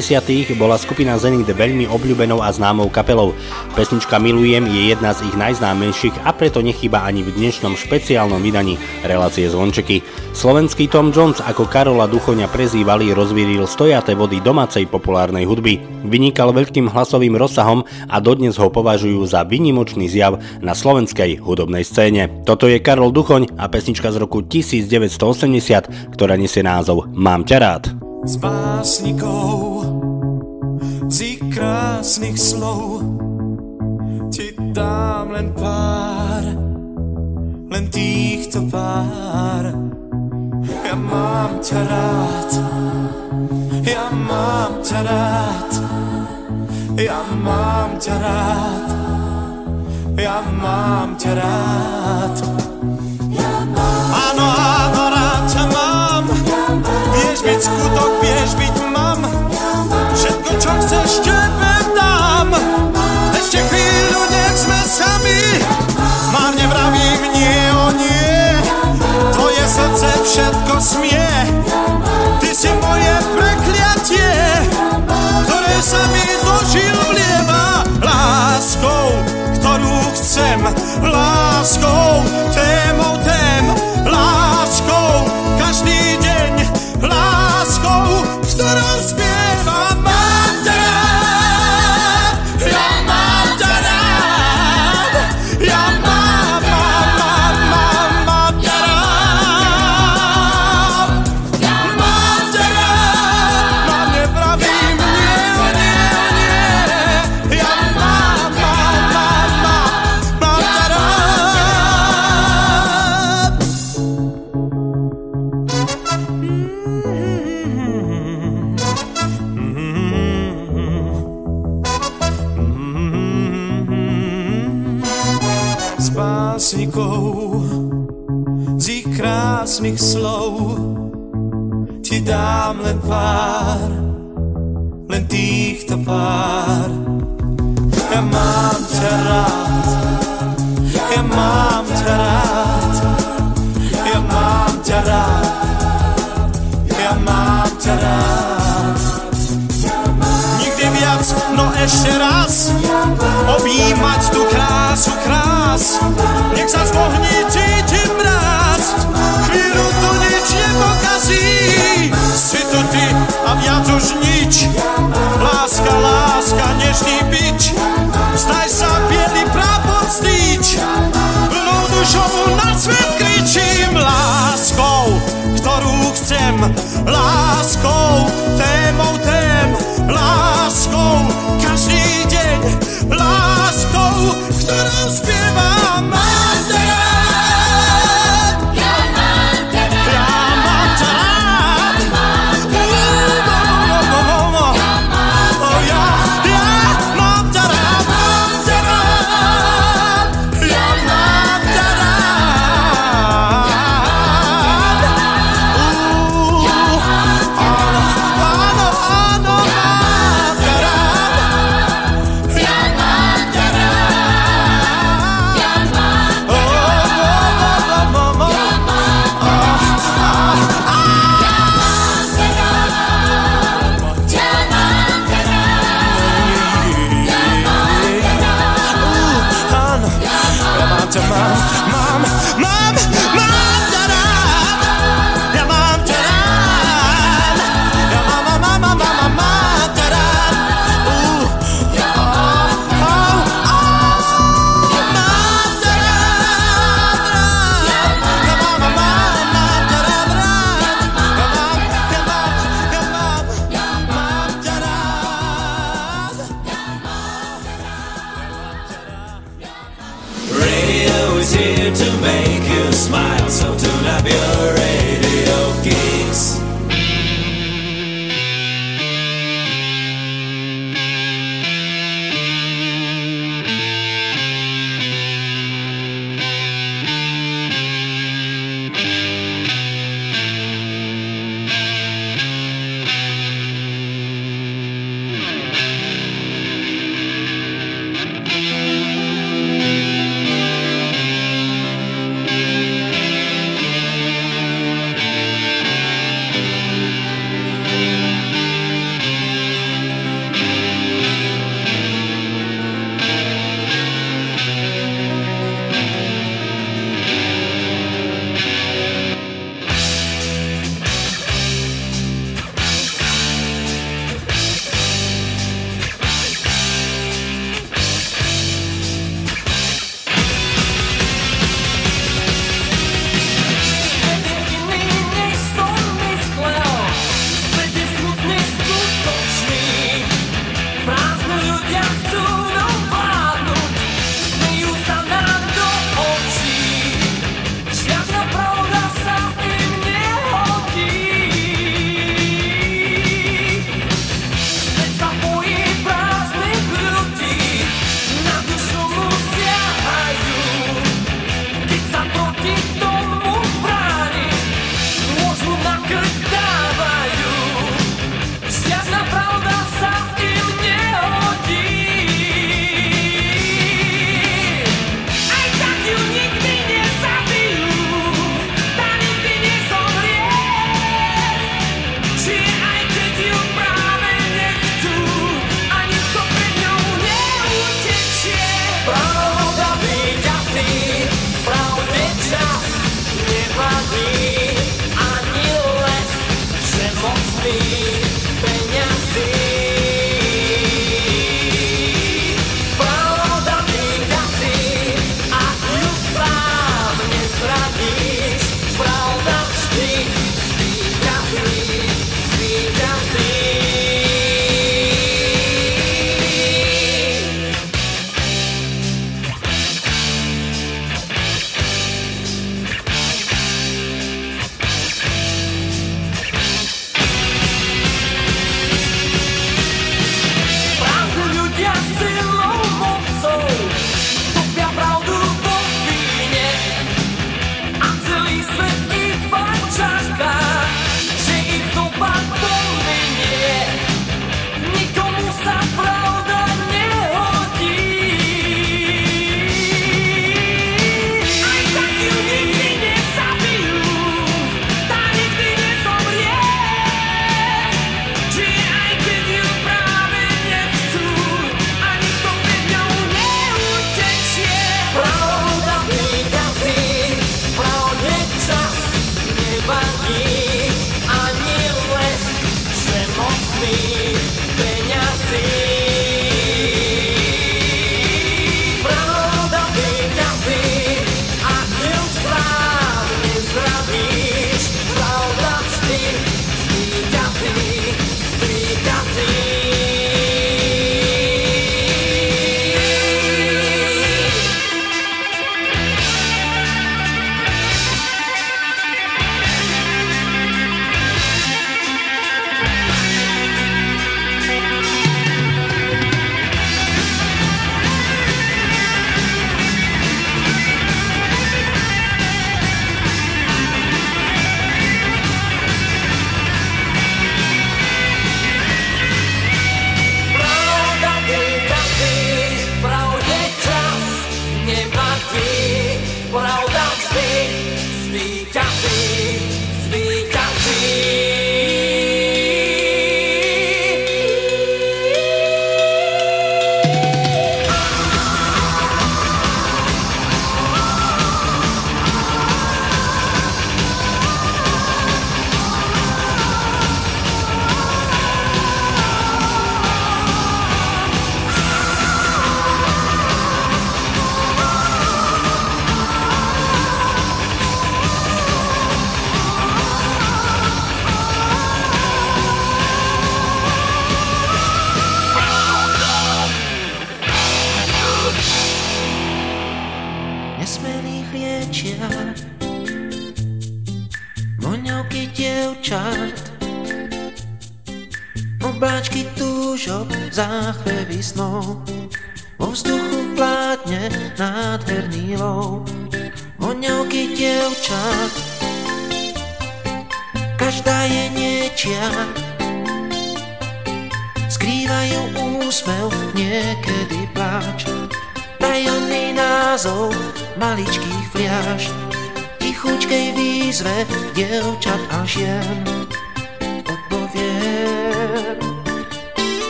[0.60, 3.32] bola skupina Zenit veľmi obľúbenou a známou kapelou.
[3.72, 8.76] Pesnička Milujem je jedna z ich najznámejších a preto nechýba ani v dnešnom špeciálnom vydaní
[9.08, 10.04] relácie Zvončeky.
[10.36, 15.80] Slovenský Tom Jones, ako Karola Duchoňa prezývali, rozvíril stojaté vody domácej populárnej hudby.
[16.04, 22.44] Vynikal veľkým hlasovým rozsahom a dodnes ho považujú za vynimočný zjav na slovenskej hudobnej scéne.
[22.44, 27.84] Toto je Karol Duchoň a pesnička z roku 1980, ktorá nesie názov Mám ťa rád.
[28.28, 29.88] S básnikov,
[31.08, 33.02] z ich krásnych slov
[34.30, 36.44] ti dám len pár,
[37.72, 39.72] len týchto pár.
[40.86, 42.52] Ja mám ťa rád,
[43.88, 45.74] ja mám ťa rád,
[47.00, 49.09] ja mám ťa rád,
[50.20, 52.36] ja mám ťa rád.
[54.12, 55.44] Áno, áno, rád.
[55.50, 56.26] ťa mám,
[57.16, 59.22] vieš byť skutok, vieš byť mám,
[60.14, 62.54] všetko, čo chceš, tebe dám.
[63.34, 65.42] Ešte chvíľu, nech sme sami,
[66.30, 68.38] márne vravím nie o nie,
[69.34, 71.32] tvoje srdce všetko smie.
[72.38, 74.36] Ty si moje prekliatie,
[75.50, 79.26] ktoré sa mi do žil vlieva láskou,
[79.80, 80.60] ktorú chcem,
[81.08, 83.64] láskou, témou tém,
[84.04, 85.24] láskou,
[85.56, 85.99] každý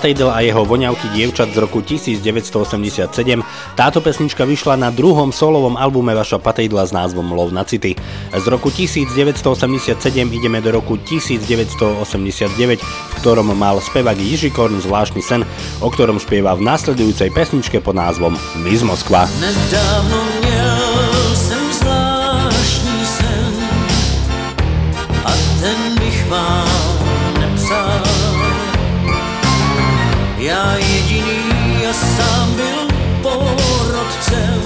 [0.00, 3.12] Latejdel a jeho voňavky dievčat z roku 1987.
[3.76, 7.92] Táto pesnička vyšla na druhom solovom albume Vaša Patejdla s názvom Love na City.
[8.32, 9.92] Z roku 1987
[10.32, 15.44] ideme do roku 1989, v ktorom mal spevak Jiži Korn zvláštny sen,
[15.84, 19.28] o ktorom spieva v nasledujúcej pesničke pod názvom Miss Moskva.
[19.36, 20.39] Nedávno
[30.50, 32.78] Já jediný ja sám byl
[33.22, 34.62] porodcem.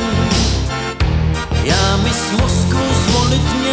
[1.64, 3.63] Ja mi z Moskvu zvolit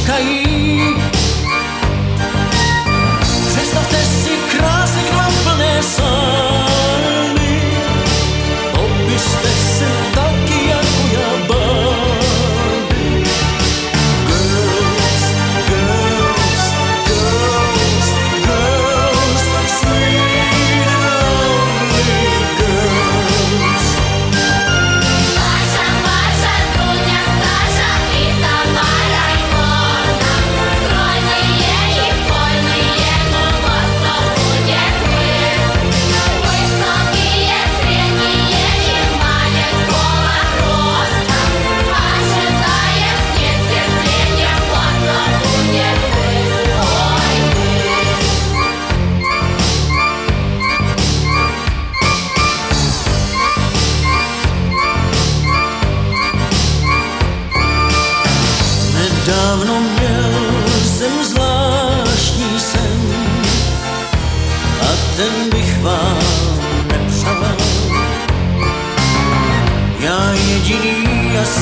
[0.00, 0.43] 誓い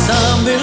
[0.02, 0.61] Somebody.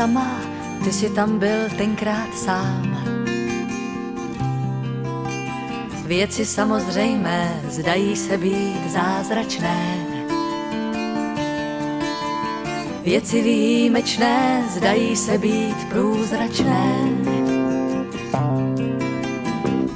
[0.00, 0.40] Sama,
[0.84, 3.04] ty si tam byl tenkrát sám.
[6.06, 10.06] Věci samozřejmé zdají se být zázračné.
[13.02, 16.94] Věci výjimečné zdají se být průzračné.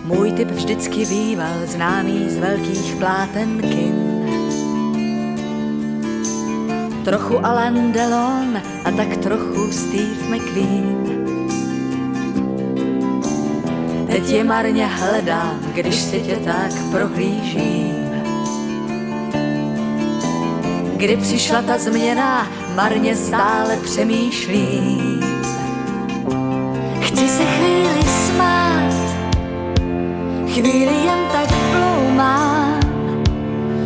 [0.05, 3.57] Můj typ vždycky býval známý z velkých pláten
[7.05, 11.05] Trochu Alan Delon a tak trochu Steve McQueen.
[14.07, 17.95] Teď je marně hledám, když si tě tak prohlížím.
[20.97, 25.21] Kdy přišla ta změna, marně stále přemýšlím.
[27.01, 28.95] Chci se chvíli smát,
[30.49, 32.81] chvíli jen tak ploumám,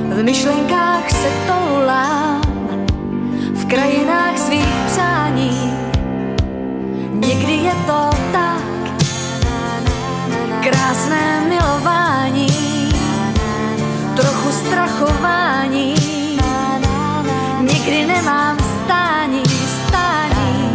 [0.09, 2.38] v myšlenkách se toulám,
[3.69, 5.73] krajinách svých přání.
[7.13, 8.65] Někdy je to tak,
[10.63, 12.49] krásné milování,
[14.17, 15.95] trochu strachování,
[17.61, 19.43] nikdy nemám stání,
[19.87, 20.75] stání.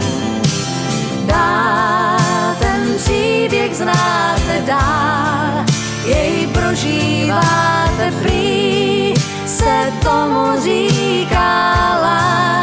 [1.25, 5.65] Dál ten příběh znáte dál,
[6.05, 9.13] jej prožíváte prý,
[9.45, 12.62] se tomu říká láska.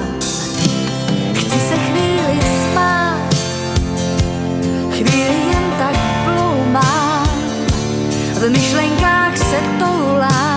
[8.41, 10.50] V myšlenkách se toulám,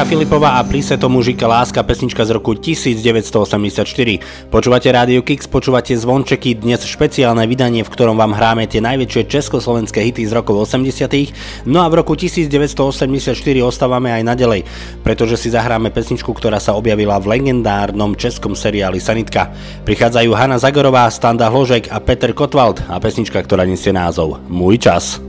[0.00, 4.48] Lenka Filipová a Plise tomu říká láska, pesnička z roku 1984.
[4.48, 10.00] Počúvate Radio Kix, počúvate zvončeky, dnes špeciálne vydanie, v ktorom vám hráme tie najväčšie československé
[10.00, 11.68] hity z rokov 80.
[11.68, 14.64] No a v roku 1984 ostávame aj naďalej,
[15.04, 19.52] pretože si zahráme pesničku, ktorá sa objavila v legendárnom českom seriáli Sanitka.
[19.84, 25.20] Prichádzajú Hanna Zagorová, Standa Hložek a Peter Kotwald a pesnička, ktorá nesie názov Môj čas.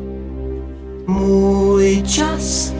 [1.11, 2.71] Můj čas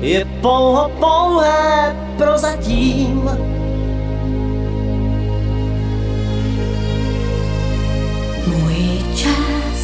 [0.00, 3.30] je pouho pouhé prozatím.
[8.46, 9.80] Můj čas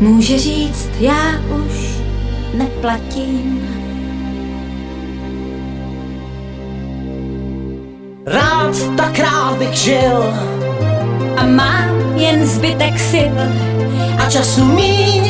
[0.00, 1.98] může říct, já už
[2.54, 3.60] neplatím.
[8.26, 10.24] Rád tak rád bych žil
[11.36, 13.36] A mám jen zbytek sil
[14.18, 15.22] a času míň,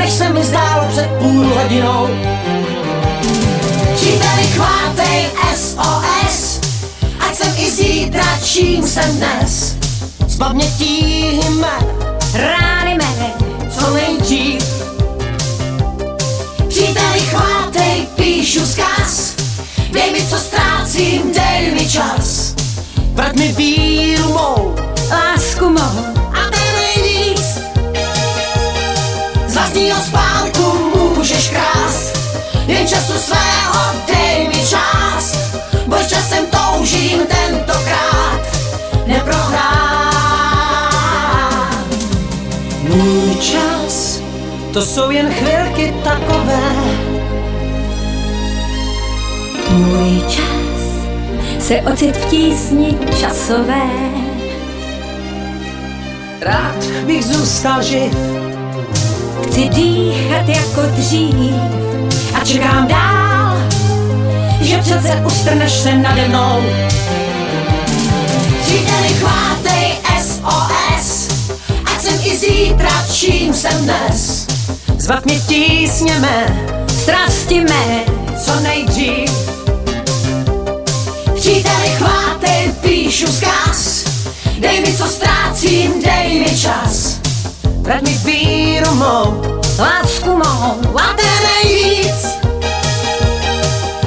[0.00, 2.08] než se mi zdálo před půl hodinou.
[3.94, 6.60] Příteli chvátej SOS,
[7.20, 9.76] ať jsem i zítra, čím jsem dnes.
[10.26, 11.84] Z pamětí jmen,
[12.34, 13.32] rány mé,
[13.70, 14.64] co nejdřív.
[16.68, 19.34] Příteli chvátej, píšu zkaz,
[19.92, 22.54] dej mi, co ztrácím, dej mi čas.
[23.12, 24.74] Vrať mi víru mou,
[25.10, 26.19] lásku mou
[29.60, 32.18] zazní od spánku můžeš krást,
[32.66, 35.36] jen času svého dej mi čas,
[35.86, 38.40] bo časem toužím tentokrát
[39.06, 39.70] neprohrám.
[42.82, 44.20] Můj čas,
[44.72, 46.72] to jsou jen chvilky takové,
[49.70, 50.80] můj čas
[51.58, 53.90] se ocit v tísni časové.
[56.40, 58.39] Rád bych zůstal živ,
[59.42, 61.54] Chci dýchat jako dřív
[62.34, 63.56] a čekám dál,
[64.60, 66.62] že přece ustrneš se nade mnou.
[68.62, 69.92] Příteli, chvátej
[70.22, 71.28] SOS,
[71.84, 74.46] ať jsem i zítra, čím jsem dnes.
[74.98, 76.66] Zbav mě tísněme,
[77.02, 78.04] strasti mé,
[78.44, 79.30] co nejdřív.
[81.34, 84.04] Příteli, chvátej, píšu zkaz,
[84.58, 87.19] dej mi, co ztrácím, dej mi čas
[87.90, 89.42] vrať mi víru mou,
[89.74, 92.38] lásku mou láte nejvíc.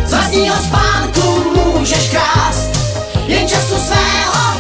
[0.08, 2.72] Z vlastního spánku můžeš krást,
[3.28, 4.53] jen času svého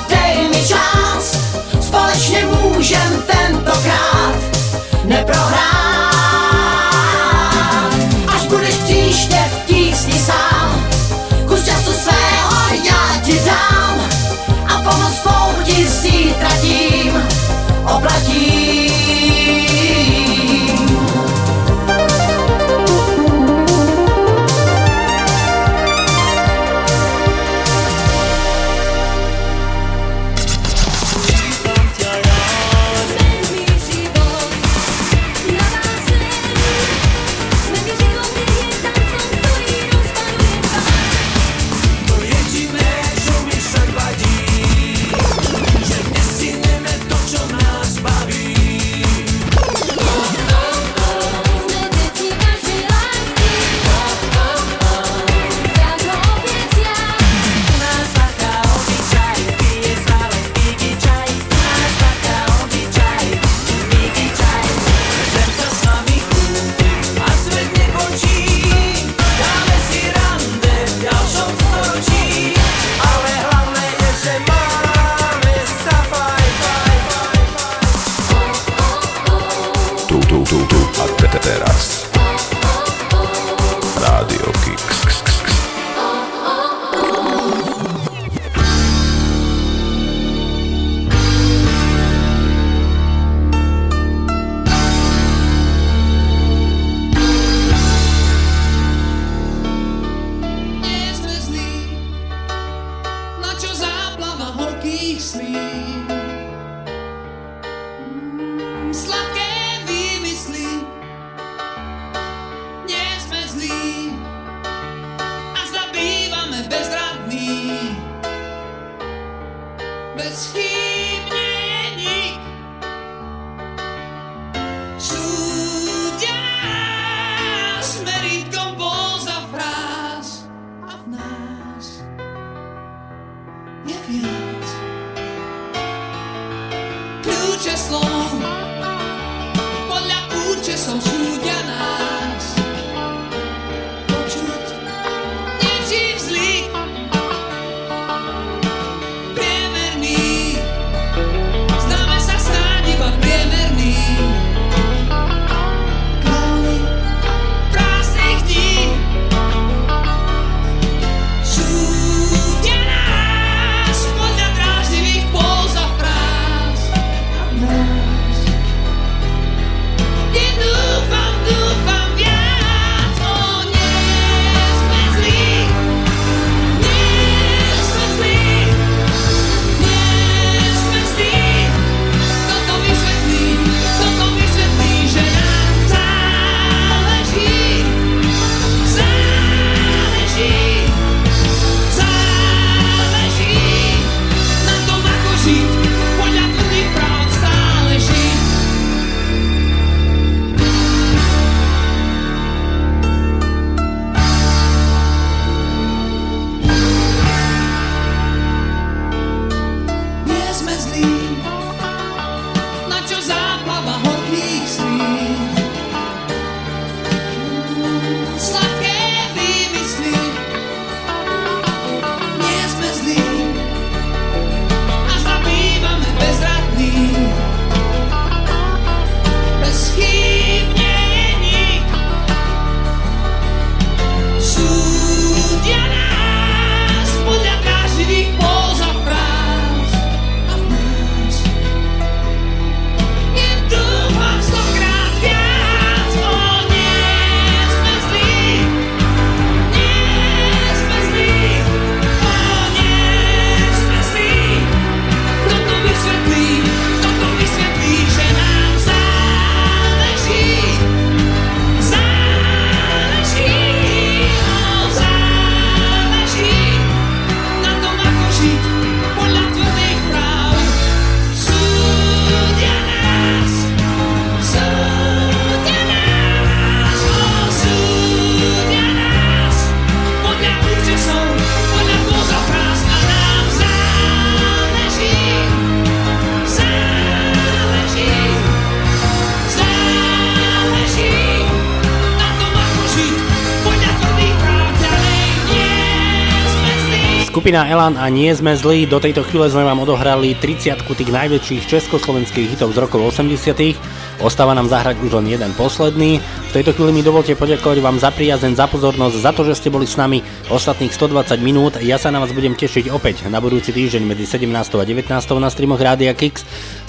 [297.53, 301.69] Skupina Elan a Nie sme zlí, do tejto chvíle sme vám odohrali 30 tých najväčších
[301.69, 303.77] československých hitov z rokov 80
[304.25, 306.17] Ostáva nám zahrať už len jeden posledný.
[306.49, 309.69] V tejto chvíli mi dovolte poďakovať vám za priazeň, za pozornosť, za to, že ste
[309.69, 311.77] boli s nami ostatných 120 minút.
[311.77, 314.49] Ja sa na vás budem tešiť opäť na budúci týždeň medzi 17.
[314.49, 315.13] a 19.
[315.13, 316.41] na streamoch Rádia Kix.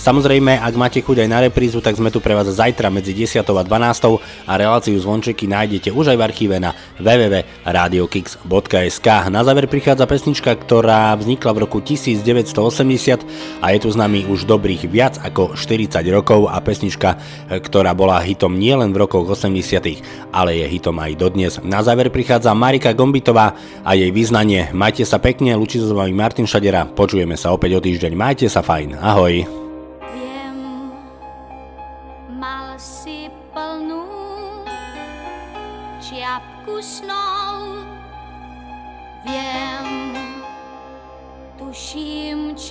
[0.04, 3.40] Samozrejme, ak máte chuť aj na reprízu, tak sme tu pre vás zajtra medzi 10.
[3.40, 4.20] a 12.
[4.44, 9.08] a reláciu zvončeky nájdete už aj v archíve na www.radiokix.sk.
[9.32, 14.44] Na záver prichádza pesnička, ktorá vznikla v roku 1980 a je tu s nami už
[14.44, 17.16] dobrých viac ako 40 rokov a pesnička,
[17.48, 21.56] ktorá bola hitom nielen v rokoch 80 ale je hitom aj dodnes.
[21.64, 24.68] Na záver prichádza Marika Gombitová a jej význanie.
[24.76, 28.12] Majte sa pekne, lučí sa s vami Martin Šadera, počujeme sa opäť o týždeň.
[28.12, 29.63] Majte sa fajn, ahoj.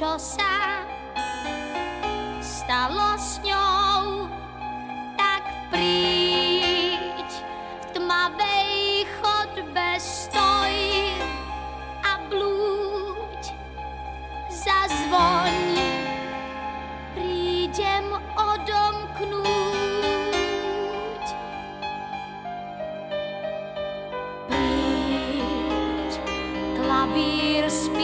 [0.04, 0.84] čo sa
[2.44, 4.28] stalo s ňou,
[5.16, 10.76] tak príď v tmavej chodbe stoj
[12.04, 13.56] a blúď
[14.52, 15.56] zazvoň.
[17.16, 19.48] Prídem odomknúť.
[24.52, 26.12] Príď,
[26.76, 28.03] klavír spí.